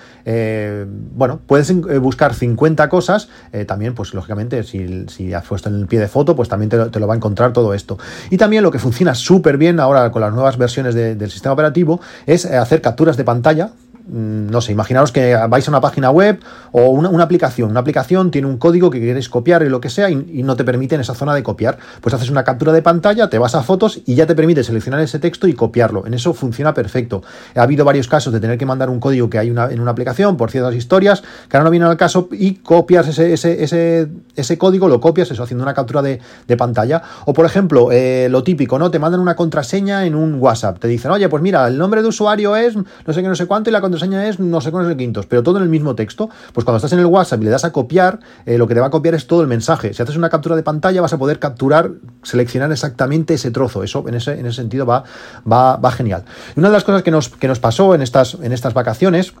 bueno, 1.14 1.40
puedes 1.46 1.72
buscar 2.00 2.34
50 2.34 2.88
cosas. 2.88 3.28
también, 3.66 3.94
pues 3.94 4.14
lógicamente, 4.14 4.62
si, 4.62 5.06
si, 5.08 5.32
has 5.32 5.44
puesto 5.44 5.68
en 5.68 5.76
el 5.76 5.86
pie 5.86 6.00
de 6.00 6.08
foto, 6.08 6.34
pues 6.34 6.48
también 6.48 6.70
te, 6.70 7.00
lo 7.00 7.06
va 7.06 7.14
a 7.14 7.16
encontrar 7.16 7.52
todo 7.52 7.74
esto. 7.74 7.98
Y 8.30 8.36
también 8.36 8.62
lo 8.62 8.70
que 8.70 8.78
funciona 8.78 9.14
súper 9.14 9.58
bien 9.58 9.80
ahora 9.80 10.10
con 10.10 10.22
las 10.22 10.32
nuevas 10.32 10.56
versiones 10.56 10.94
del 10.94 11.30
sistema 11.30 11.52
operativo 11.52 12.00
es 12.26 12.46
hacer 12.46 12.80
capturas 12.80 13.16
de 13.16 13.24
pantalla 13.24 13.70
no 14.06 14.60
sé, 14.60 14.72
imaginaros 14.72 15.10
que 15.10 15.36
vais 15.48 15.66
a 15.66 15.70
una 15.70 15.80
página 15.80 16.10
web 16.10 16.40
o 16.72 16.90
una, 16.90 17.22
aplicación. 17.22 17.70
Una 17.70 17.80
aplicación 17.80 18.30
tiene 18.30 18.46
un 18.46 18.56
código 18.56 18.88
que 18.88 19.00
queréis 19.00 19.28
copiar 19.28 19.62
y 19.62 19.68
lo 19.68 19.80
que 19.80 19.90
sea 19.90 20.10
y, 20.10 20.42
no 20.46 20.54
te 20.54 20.64
permite 20.64 20.94
en 20.94 21.00
esa 21.00 21.14
zona 21.14 21.34
de 21.34 21.42
copiar. 21.42 21.78
Pues 22.00 22.14
haces 22.14 22.30
una 22.30 22.44
captura 22.44 22.72
de 22.72 22.82
pantalla, 22.82 23.28
te 23.28 23.38
vas 23.38 23.56
a 23.56 23.62
fotos 23.62 24.00
y 24.06 24.14
ya 24.14 24.26
te 24.26 24.36
permite 24.36 24.62
seleccionar 24.62 25.00
ese 25.00 25.18
texto 25.18 25.48
y 25.48 25.54
copiarlo. 25.54 26.06
En 26.06 26.14
eso 26.14 26.34
funciona 26.34 26.72
perfecto. 26.72 27.22
Ha 27.56 27.62
habido 27.62 27.84
varios 27.84 28.06
casos 28.06 28.32
de 28.32 28.38
tener 28.38 28.58
que 28.58 28.66
mandar 28.66 28.90
un 28.90 29.00
código 29.00 29.28
que 29.28 29.38
hay 29.38 29.50
una, 29.50 29.70
en 29.70 29.80
una 29.80 29.90
aplicación 29.90 30.36
por 30.36 30.52
ciertas 30.52 30.74
historias 30.76 31.22
que 31.48 31.56
ahora 31.56 31.64
no 31.64 31.70
vienen 31.70 31.88
al 31.88 31.96
caso 31.96 32.28
y 32.30 32.54
copias 32.56 33.08
ese, 33.08 33.32
ese, 33.32 34.08
ese, 34.36 34.58
código, 34.58 34.88
lo 34.88 35.00
copias, 35.00 35.30
eso, 35.32 35.42
haciendo 35.42 35.64
una 35.64 35.74
captura 35.74 36.02
de, 36.02 36.20
pantalla. 36.56 37.02
O 37.26 37.32
por 37.32 37.44
ejemplo, 37.44 37.90
eh, 37.90 38.28
lo 38.30 38.42
típico, 38.42 38.78
¿no? 38.78 38.90
Te 38.90 38.98
mandan 38.98 39.20
una 39.20 39.34
contraseña 39.34 40.06
en 40.06 40.14
un 40.14 40.36
WhatsApp. 40.40 40.78
Te 40.78 40.88
dicen, 40.88 41.10
oye, 41.10 41.28
pues 41.28 41.42
mira, 41.42 41.66
el 41.66 41.76
nombre 41.76 42.02
de 42.02 42.08
usuario 42.08 42.56
es 42.56 42.76
no 42.76 43.12
sé 43.12 43.22
qué, 43.22 43.28
no 43.28 43.34
sé 43.34 43.46
cuánto 43.46 43.68
y 43.68 43.72
la 43.72 43.80
contraseña 43.80 43.95
es 44.02 44.40
no 44.40 44.60
sé 44.60 44.70
cuántos 44.70 44.88
de 44.88 44.96
quintos, 44.96 45.26
pero 45.26 45.42
todo 45.42 45.58
en 45.58 45.62
el 45.62 45.68
mismo 45.68 45.94
texto. 45.94 46.28
Pues 46.52 46.64
cuando 46.64 46.76
estás 46.76 46.92
en 46.92 46.98
el 46.98 47.06
WhatsApp 47.06 47.40
y 47.42 47.44
le 47.44 47.50
das 47.50 47.64
a 47.64 47.72
copiar, 47.72 48.20
eh, 48.44 48.58
lo 48.58 48.66
que 48.66 48.74
te 48.74 48.80
va 48.80 48.86
a 48.86 48.90
copiar 48.90 49.14
es 49.14 49.26
todo 49.26 49.42
el 49.42 49.48
mensaje. 49.48 49.92
Si 49.94 50.02
haces 50.02 50.16
una 50.16 50.28
captura 50.28 50.56
de 50.56 50.62
pantalla, 50.62 51.00
vas 51.00 51.12
a 51.12 51.18
poder 51.18 51.38
capturar, 51.38 51.90
seleccionar 52.22 52.70
exactamente 52.72 53.34
ese 53.34 53.50
trozo. 53.50 53.82
Eso 53.82 54.04
en 54.08 54.14
ese, 54.14 54.38
en 54.38 54.46
ese 54.46 54.56
sentido 54.56 54.86
va, 54.86 55.04
va, 55.50 55.76
va 55.76 55.90
genial. 55.90 56.24
Y 56.54 56.60
una 56.60 56.68
de 56.68 56.74
las 56.74 56.84
cosas 56.84 57.02
que 57.02 57.10
nos, 57.10 57.28
que 57.28 57.48
nos 57.48 57.58
pasó 57.58 57.94
en 57.94 58.02
estas, 58.02 58.34
en 58.42 58.52
estas 58.52 58.74
vacaciones 58.74 59.34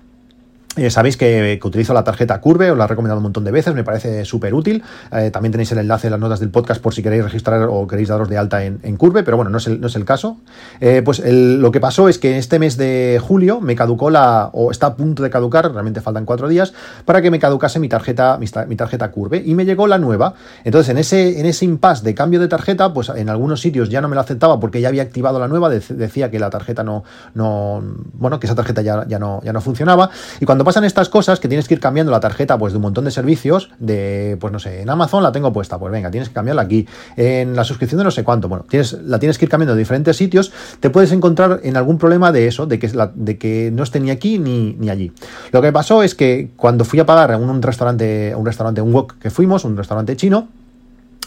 eh, 0.76 0.90
sabéis 0.90 1.16
que, 1.16 1.58
utilizo 1.62 1.94
la 1.94 2.04
tarjeta 2.04 2.40
Curve, 2.40 2.70
os 2.70 2.78
la 2.78 2.84
he 2.84 2.86
recomendado 2.86 3.18
un 3.18 3.22
montón 3.22 3.44
de 3.44 3.50
veces, 3.50 3.74
me 3.74 3.82
parece 3.82 4.24
súper 4.24 4.54
útil. 4.54 4.82
Eh, 5.10 5.30
también 5.30 5.52
tenéis 5.52 5.72
el 5.72 5.78
enlace 5.78 6.08
en 6.08 6.10
las 6.12 6.20
notas 6.20 6.38
del 6.38 6.50
podcast 6.50 6.82
por 6.82 6.92
si 6.92 7.02
queréis 7.02 7.24
registrar 7.24 7.66
o 7.70 7.86
queréis 7.86 8.08
daros 8.08 8.28
de 8.28 8.36
alta 8.36 8.62
en, 8.64 8.96
Curve, 8.96 9.22
pero 9.22 9.36
bueno, 9.36 9.50
no 9.50 9.58
es 9.58 9.66
el, 9.66 9.80
no 9.80 9.86
es 9.86 9.96
el 9.96 10.04
caso. 10.04 10.38
Eh, 10.80 11.02
pues 11.04 11.22
lo 11.24 11.70
que 11.70 11.80
pasó 11.80 12.08
es 12.08 12.18
que 12.18 12.36
este 12.36 12.58
mes 12.58 12.76
de 12.76 13.20
julio 13.22 13.60
me 13.60 13.74
caducó 13.74 14.10
la, 14.10 14.50
o 14.52 14.70
está 14.70 14.88
a 14.88 14.96
punto 14.96 15.22
de 15.22 15.30
caducar, 15.30 15.72
realmente 15.72 16.00
faltan 16.00 16.24
cuatro 16.26 16.48
días, 16.48 16.74
para 17.04 17.22
que 17.22 17.30
me 17.30 17.38
caducase 17.38 17.78
mi 17.78 17.88
tarjeta, 17.88 18.38
mi, 18.38 18.76
tarjeta 18.76 19.10
Curve, 19.10 19.42
y 19.44 19.54
me 19.54 19.64
llegó 19.64 19.86
la 19.86 19.98
nueva. 19.98 20.34
Entonces, 20.64 20.90
en 20.90 20.98
ese, 20.98 21.40
en 21.40 21.46
ese 21.46 21.64
impasse 21.64 22.04
de 22.04 22.14
cambio 22.14 22.38
de 22.38 22.48
tarjeta, 22.48 22.92
pues 22.92 23.10
en 23.10 23.28
algunos 23.30 23.60
sitios 23.60 23.88
ya 23.88 24.00
no 24.00 24.08
me 24.08 24.14
lo 24.14 24.20
aceptaba 24.20 24.60
porque 24.60 24.80
ya 24.80 24.88
había 24.88 25.02
activado 25.02 25.38
la 25.38 25.48
nueva, 25.48 25.70
decía 25.70 26.30
que 26.30 26.38
la 26.38 26.50
tarjeta 26.50 26.82
no, 26.82 27.04
no, 27.34 27.82
bueno, 28.14 28.38
que 28.38 28.46
esa 28.46 28.54
tarjeta 28.54 28.82
ya, 28.82 29.06
ya, 29.08 29.18
no, 29.18 29.40
ya 29.42 29.52
no 29.52 29.60
funcionaba. 29.60 30.10
Y 30.40 30.44
cuando 30.44 30.65
pasan 30.66 30.82
estas 30.82 31.08
cosas 31.08 31.38
que 31.38 31.46
tienes 31.46 31.68
que 31.68 31.74
ir 31.74 31.80
cambiando 31.80 32.10
la 32.10 32.18
tarjeta 32.18 32.58
pues 32.58 32.72
de 32.72 32.78
un 32.78 32.82
montón 32.82 33.04
de 33.04 33.12
servicios, 33.12 33.70
de, 33.78 34.36
pues 34.40 34.52
no 34.52 34.58
sé, 34.58 34.82
en 34.82 34.90
Amazon 34.90 35.22
la 35.22 35.30
tengo 35.30 35.52
puesta, 35.52 35.78
pues 35.78 35.92
venga, 35.92 36.10
tienes 36.10 36.28
que 36.28 36.34
cambiarla 36.34 36.62
aquí, 36.62 36.88
en 37.16 37.54
la 37.54 37.62
suscripción 37.62 37.98
de 37.98 38.04
no 38.04 38.10
sé 38.10 38.24
cuánto, 38.24 38.48
bueno, 38.48 38.66
tienes, 38.68 38.92
la 38.94 39.20
tienes 39.20 39.38
que 39.38 39.44
ir 39.44 39.48
cambiando 39.48 39.74
de 39.74 39.78
diferentes 39.78 40.16
sitios, 40.16 40.52
te 40.80 40.90
puedes 40.90 41.12
encontrar 41.12 41.60
en 41.62 41.76
algún 41.76 41.98
problema 41.98 42.32
de 42.32 42.48
eso, 42.48 42.66
de 42.66 42.80
que, 42.80 42.90
de 43.14 43.38
que 43.38 43.70
no 43.72 43.84
esté 43.84 44.00
ni 44.00 44.10
aquí 44.10 44.40
ni, 44.40 44.72
ni 44.72 44.90
allí. 44.90 45.12
Lo 45.52 45.62
que 45.62 45.70
pasó 45.70 46.02
es 46.02 46.16
que 46.16 46.50
cuando 46.56 46.84
fui 46.84 46.98
a 46.98 47.06
pagar 47.06 47.30
a 47.30 47.38
un, 47.38 47.62
restaurante, 47.62 48.34
un 48.34 48.44
restaurante, 48.44 48.80
un 48.80 48.92
wok 48.92 49.18
que 49.20 49.30
fuimos, 49.30 49.64
un 49.64 49.76
restaurante 49.76 50.16
chino, 50.16 50.48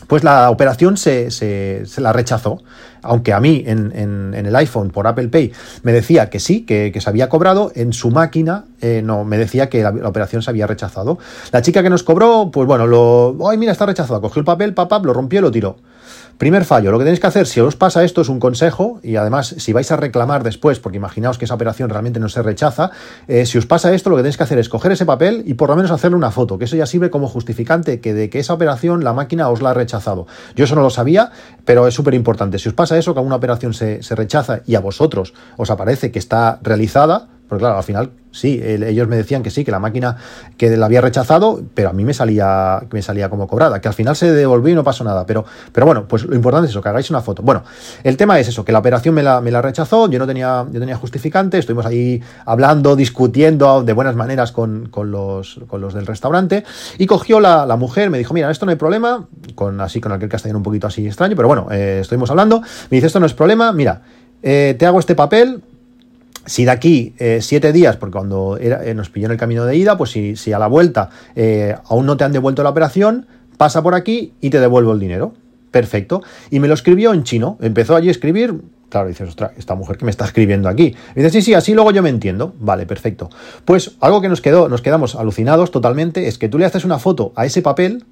pues 0.09 0.23
la 0.23 0.49
operación 0.49 0.97
se, 0.97 1.29
se, 1.29 1.85
la 2.01 2.11
rechazó. 2.11 2.57
Aunque 3.03 3.31
a 3.31 3.39
mí 3.39 3.63
en, 3.65 3.93
en, 3.95 4.45
el 4.45 4.55
iPhone 4.55 4.89
por 4.89 5.05
Apple 5.05 5.29
Pay 5.29 5.53
me 5.83 5.93
decía 5.93 6.31
que 6.31 6.39
sí, 6.39 6.65
que, 6.65 6.91
se 6.99 7.09
había 7.09 7.29
cobrado, 7.29 7.71
en 7.75 7.93
su 7.93 8.09
máquina 8.09 8.65
eh, 8.81 9.01
no, 9.05 9.23
me 9.23 9.37
decía 9.37 9.69
que 9.69 9.83
la, 9.83 9.91
operación 9.91 10.41
se 10.41 10.49
había 10.49 10.65
rechazado. 10.65 11.19
La 11.51 11.61
chica 11.61 11.83
que 11.83 11.91
nos 11.91 12.01
cobró, 12.01 12.49
pues 12.51 12.67
bueno, 12.67 12.87
lo. 12.87 13.37
¡Ay, 13.49 13.59
mira, 13.59 13.71
está 13.71 13.85
rechazado! 13.85 14.19
Cogió 14.19 14.39
el 14.39 14.45
papel, 14.45 14.73
papá, 14.73 14.99
lo 14.99 15.13
rompió 15.13 15.39
y 15.39 15.43
lo 15.43 15.51
tiró. 15.51 15.77
Primer 16.39 16.63
fallo, 16.63 16.89
lo 16.91 16.97
que 16.97 17.03
tenéis 17.03 17.19
que 17.19 17.27
hacer, 17.27 17.47
si 17.47 17.59
os 17.59 17.75
pasa 17.75 18.01
esto, 18.05 18.21
es 18.21 18.29
un 18.29 18.39
consejo, 18.39 19.01
y 19.03 19.17
además, 19.17 19.55
si 19.57 19.73
vais 19.73 19.91
a 19.91 19.97
reclamar 19.97 20.41
después, 20.41 20.79
porque 20.79 20.95
imaginaos 20.95 21.37
que 21.37 21.43
esa 21.43 21.53
operación 21.53 21.89
realmente 21.89 22.21
no 22.21 22.29
se 22.29 22.41
rechaza, 22.41 22.91
eh, 23.27 23.45
si 23.45 23.57
os 23.57 23.65
pasa 23.65 23.93
esto, 23.93 24.09
lo 24.09 24.15
que 24.15 24.21
tenéis 24.21 24.37
que 24.37 24.43
hacer 24.43 24.57
es 24.57 24.69
coger 24.69 24.93
ese 24.93 25.05
papel 25.05 25.43
y 25.45 25.55
por 25.55 25.67
lo 25.67 25.75
menos 25.75 25.91
hacerle 25.91 26.15
una 26.15 26.31
foto, 26.31 26.57
que 26.57 26.63
eso 26.63 26.77
ya 26.77 26.85
sirve 26.85 27.09
como 27.09 27.27
justificante 27.27 27.99
que 27.99 28.13
de 28.13 28.29
que 28.29 28.39
esa 28.39 28.53
operación 28.53 29.03
la 29.03 29.11
máquina 29.11 29.49
os 29.49 29.61
la 29.61 29.71
ha 29.71 29.73
rechazado. 29.73 30.27
Yo 30.55 30.63
eso 30.63 30.75
no 30.75 30.81
lo 30.81 30.89
sabía, 30.89 31.29
pero 31.65 31.87
es 31.87 31.93
súper 31.93 32.13
importante. 32.13 32.57
Si 32.57 32.69
os 32.69 32.73
pasa 32.73 32.97
eso, 32.97 33.13
que 33.13 33.19
una 33.19 33.35
operación 33.35 33.73
se, 33.73 34.01
se 34.01 34.15
rechaza 34.15 34.61
y 34.65 34.75
a 34.75 34.79
vosotros 34.79 35.33
os 35.57 35.69
aparece 35.69 36.09
que 36.09 36.19
está 36.19 36.61
realizada, 36.63 37.27
porque 37.49 37.63
claro, 37.63 37.77
al 37.77 37.83
final 37.83 38.11
sí, 38.31 38.61
ellos 38.63 39.07
me 39.07 39.15
decían 39.15 39.41
que 39.41 39.49
sí, 39.49 39.65
que 39.65 39.71
la 39.71 39.79
máquina 39.79 40.17
que 40.55 40.77
la 40.77 40.85
había 40.85 41.01
rechazado, 41.01 41.61
pero 41.73 41.89
a 41.89 41.93
mí 41.93 42.05
me 42.05 42.13
salía, 42.13 42.79
me 42.91 43.01
salía 43.01 43.27
como 43.27 43.47
cobrada, 43.47 43.81
que 43.81 43.87
al 43.87 43.95
final 43.95 44.15
se 44.15 44.31
devolvió 44.31 44.71
y 44.71 44.75
no 44.75 44.83
pasó 44.83 45.03
nada. 45.03 45.25
Pero, 45.25 45.45
pero 45.71 45.87
bueno, 45.87 46.07
pues 46.07 46.25
lo 46.25 46.35
importante 46.35 46.65
es 46.65 46.71
eso, 46.71 46.81
que 46.81 46.89
hagáis 46.89 47.09
una 47.09 47.21
foto. 47.21 47.41
Bueno, 47.41 47.63
el 48.03 48.17
tema 48.17 48.39
es 48.39 48.47
eso, 48.47 48.63
que 48.63 48.71
la 48.71 48.79
operación 48.79 49.15
me 49.15 49.23
la, 49.23 49.41
me 49.41 49.49
la 49.49 49.63
rechazó, 49.63 50.07
yo 50.09 50.19
no 50.19 50.27
tenía, 50.27 50.65
yo 50.71 50.79
tenía 50.79 50.95
justificante, 50.95 51.57
estuvimos 51.57 51.87
ahí 51.87 52.21
hablando, 52.45 52.95
discutiendo 52.95 53.83
de 53.83 53.93
buenas 53.93 54.15
maneras 54.15 54.51
con, 54.51 54.91
los, 54.93 55.59
con 55.67 55.81
los 55.81 55.95
del 55.95 56.05
restaurante, 56.05 56.63
y 56.99 57.07
cogió 57.07 57.39
la, 57.39 57.65
mujer, 57.77 58.11
me 58.11 58.19
dijo, 58.19 58.33
mira, 58.33 58.51
esto 58.51 58.65
no 58.65 58.71
hay 58.71 58.77
problema, 58.77 59.25
con 59.55 59.81
así 59.81 59.99
con 59.99 60.11
aquel 60.11 60.29
castellano 60.29 60.59
un 60.59 60.63
poquito 60.63 60.85
así 60.85 61.07
extraño, 61.07 61.35
pero 61.35 61.47
bueno, 61.47 61.67
eh, 61.71 61.99
estuvimos 62.01 62.29
hablando, 62.29 62.61
me 62.61 62.97
dice, 62.97 63.07
esto 63.07 63.19
no 63.19 63.25
es 63.25 63.33
problema, 63.33 63.71
mira, 63.71 64.01
eh, 64.43 64.75
te 64.77 64.85
hago 64.85 64.99
este 64.99 65.15
papel, 65.15 65.61
si 66.49 66.65
de 66.65 66.71
aquí 66.71 67.13
eh, 67.19 67.39
siete 67.41 67.71
días, 67.71 67.95
porque 67.97 68.13
cuando 68.13 68.57
eh, 68.59 68.93
nos 68.95 69.11
pilló 69.11 69.27
en 69.27 69.33
el 69.33 69.37
camino 69.37 69.65
de 69.65 69.77
ida, 69.77 69.97
pues 69.97 70.09
si, 70.09 70.51
a 70.51 70.57
la 70.57 70.65
vuelta 70.65 71.11
eh, 71.35 71.75
aún 71.85 72.07
no 72.07 72.17
te 72.17 72.23
han 72.23 72.31
devuelto 72.31 72.63
la 72.63 72.69
operación, 72.69 73.27
pasa 73.57 73.83
por 73.83 73.93
aquí 73.93 74.33
y 74.41 74.49
te 74.49 74.59
devuelvo 74.59 74.91
el 74.93 74.99
dinero. 74.99 75.33
Perfecto. 75.69 76.23
Y 76.49 76.59
me 76.59 76.67
lo 76.67 76.73
escribió 76.73 77.13
en 77.13 77.23
chino. 77.23 77.59
Empezó 77.61 77.95
allí 77.95 78.07
a 78.07 78.11
escribir. 78.11 78.59
Claro, 78.89 79.07
dices, 79.07 79.29
ostras, 79.29 79.51
esta 79.57 79.75
mujer 79.75 79.97
que 79.97 80.05
me 80.05 80.09
está 80.09 80.25
escribiendo 80.25 80.67
aquí. 80.67 80.95
Y 81.15 81.21
dice, 81.21 81.29
sí, 81.29 81.41
sí, 81.43 81.53
así 81.53 81.75
luego 81.75 81.91
yo 81.91 82.01
me 82.01 82.09
entiendo. 82.09 82.55
Vale, 82.59 82.87
perfecto. 82.87 83.29
Pues 83.63 83.91
algo 83.99 84.19
que 84.19 84.29
nos 84.29 84.41
quedó, 84.41 84.67
nos 84.69 84.81
quedamos 84.81 85.13
alucinados 85.13 85.69
totalmente, 85.69 86.27
es 86.27 86.39
que 86.39 86.49
tú 86.49 86.57
le 86.57 86.65
haces 86.65 86.83
una 86.83 86.97
foto 86.97 87.31
a 87.35 87.45
ese 87.45 87.61
papel, 87.61 88.05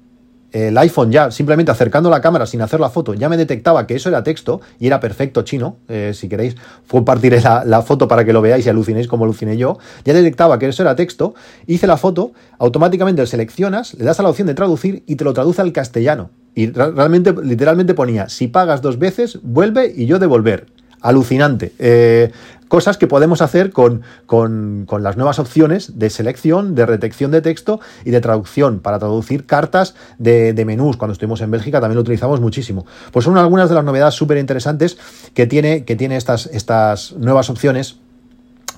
el 0.52 0.76
iPhone 0.78 1.12
ya, 1.12 1.30
simplemente 1.30 1.70
acercando 1.70 2.08
la 2.08 2.20
cámara 2.20 2.46
sin 2.46 2.62
hacer 2.62 2.80
la 2.80 2.88
foto, 2.88 3.14
ya 3.14 3.28
me 3.28 3.36
detectaba 3.36 3.86
que 3.86 3.94
eso 3.94 4.08
era 4.08 4.22
texto 4.22 4.60
y 4.78 4.86
era 4.86 5.00
perfecto 5.00 5.42
chino. 5.42 5.76
Eh, 5.88 6.12
si 6.14 6.28
queréis, 6.28 6.56
compartiré 6.90 7.40
la, 7.40 7.82
foto 7.82 8.08
para 8.08 8.24
que 8.24 8.32
lo 8.32 8.40
veáis 8.40 8.66
y 8.66 8.68
alucinéis 8.68 9.08
como 9.08 9.24
aluciné 9.24 9.56
yo. 9.56 9.78
Ya 10.04 10.14
detectaba 10.14 10.58
que 10.58 10.68
eso 10.68 10.82
era 10.82 10.96
texto, 10.96 11.34
hice 11.66 11.86
la 11.86 11.96
foto, 11.96 12.32
automáticamente 12.58 13.26
seleccionas, 13.26 13.94
le 13.94 14.04
das 14.04 14.20
a 14.20 14.22
la 14.22 14.30
opción 14.30 14.46
de 14.46 14.54
traducir 14.54 15.02
y 15.06 15.16
te 15.16 15.24
lo 15.24 15.32
traduce 15.32 15.60
al 15.62 15.72
castellano. 15.72 16.30
Y 16.54 16.70
realmente, 16.70 17.34
literalmente 17.42 17.94
ponía, 17.94 18.28
si 18.28 18.48
pagas 18.48 18.82
dos 18.82 18.98
veces, 18.98 19.38
vuelve 19.42 19.92
y 19.94 20.06
yo 20.06 20.18
devolver. 20.18 20.66
Alucinante. 21.00 21.72
Eh, 21.78 22.32
cosas 22.68 22.98
que 22.98 23.06
podemos 23.06 23.42
hacer 23.42 23.72
con, 23.72 24.02
con, 24.26 24.86
las 25.00 25.16
nuevas 25.16 25.38
opciones 25.38 25.98
de 25.98 26.10
selección, 26.10 26.74
de 26.74 26.86
detección 26.86 27.30
de 27.30 27.40
texto 27.40 27.80
y 28.04 28.10
de 28.10 28.20
traducción 28.20 28.80
para 28.80 28.98
traducir 28.98 29.46
cartas 29.46 29.94
de, 30.18 30.52
de 30.52 30.64
menús. 30.64 30.96
Cuando 30.96 31.12
estuvimos 31.12 31.40
en 31.40 31.50
Bélgica 31.50 31.80
también 31.80 31.96
lo 31.96 32.02
utilizamos 32.02 32.40
muchísimo. 32.40 32.86
Pues 33.12 33.24
son 33.24 33.36
algunas 33.38 33.68
de 33.68 33.74
las 33.74 33.84
novedades 33.84 34.14
súper 34.14 34.38
interesantes 34.38 34.98
que 35.34 35.46
tiene, 35.46 35.84
que 35.84 35.96
tiene 35.96 36.16
estas, 36.16 36.46
estas 36.46 37.12
nuevas 37.12 37.50
opciones 37.50 37.96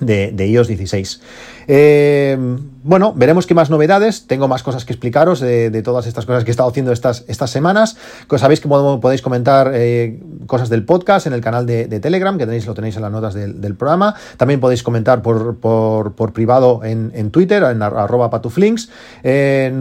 de, 0.01 0.47
iOS 0.47 0.67
16. 0.67 1.21
Eh, 1.67 2.37
bueno, 2.83 3.13
veremos 3.15 3.47
qué 3.47 3.53
más 3.53 3.69
novedades. 3.69 4.27
Tengo 4.27 4.47
más 4.47 4.63
cosas 4.63 4.83
que 4.83 4.91
explicaros 4.91 5.39
de, 5.39 5.81
todas 5.83 6.07
estas 6.07 6.25
cosas 6.25 6.43
que 6.43 6.51
he 6.51 6.51
estado 6.51 6.69
haciendo 6.69 6.91
estas, 6.91 7.23
estas 7.27 7.49
semanas. 7.49 7.95
sabéis 8.37 8.59
que 8.59 8.67
podéis 8.67 9.21
comentar 9.21 9.71
eh, 9.73 10.19
cosas 10.47 10.69
del 10.69 10.83
podcast 10.83 11.27
en 11.27 11.33
el 11.33 11.41
canal 11.41 11.65
de, 11.65 11.99
Telegram, 11.99 12.37
que 12.37 12.45
tenéis, 12.45 12.65
lo 12.65 12.73
tenéis 12.73 12.95
en 12.95 13.03
las 13.03 13.11
notas 13.11 13.33
del, 13.33 13.75
programa. 13.75 14.15
También 14.37 14.59
podéis 14.59 14.83
comentar 14.83 15.21
por, 15.21 15.57
por, 15.57 16.33
privado 16.33 16.81
en, 16.83 17.31
Twitter, 17.31 17.63
en 17.63 17.81
arroba 17.81 18.29
patuflinks. 18.29 18.89
Eh, 19.23 19.71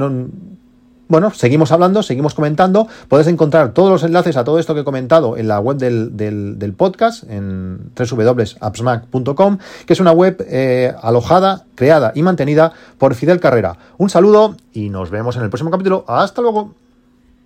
bueno, 1.11 1.33
seguimos 1.33 1.73
hablando, 1.73 2.05
seguimos 2.05 2.35
comentando. 2.35 2.87
Puedes 3.09 3.27
encontrar 3.27 3.75
todos 3.75 3.91
los 3.91 4.05
enlaces 4.05 4.37
a 4.37 4.45
todo 4.45 4.61
esto 4.61 4.75
que 4.75 4.83
he 4.83 4.85
comentado 4.85 5.37
en 5.37 5.49
la 5.49 5.59
web 5.59 5.77
del, 5.77 6.75
podcast, 6.77 7.25
en 7.29 7.91
www.appsmac.com, 7.97 9.59
que 9.87 9.93
es 9.93 9.99
una 9.99 10.13
web 10.13 10.47
eh, 10.49 10.95
alojada, 11.03 11.65
creada 11.75 12.13
y 12.15 12.23
mantenida 12.23 12.73
por 12.97 13.17
Fidel 13.17 13.41
Carrera. 13.41 13.77
Un 13.99 14.09
saludo 14.09 14.55
y 14.73 14.89
nos 14.89 15.11
vemos 15.11 15.35
en 15.35 15.43
el 15.43 15.51
próximo 15.51 15.73
capítulo. 15.73 16.05
Hasta 16.07 16.43
luego. 16.43 16.75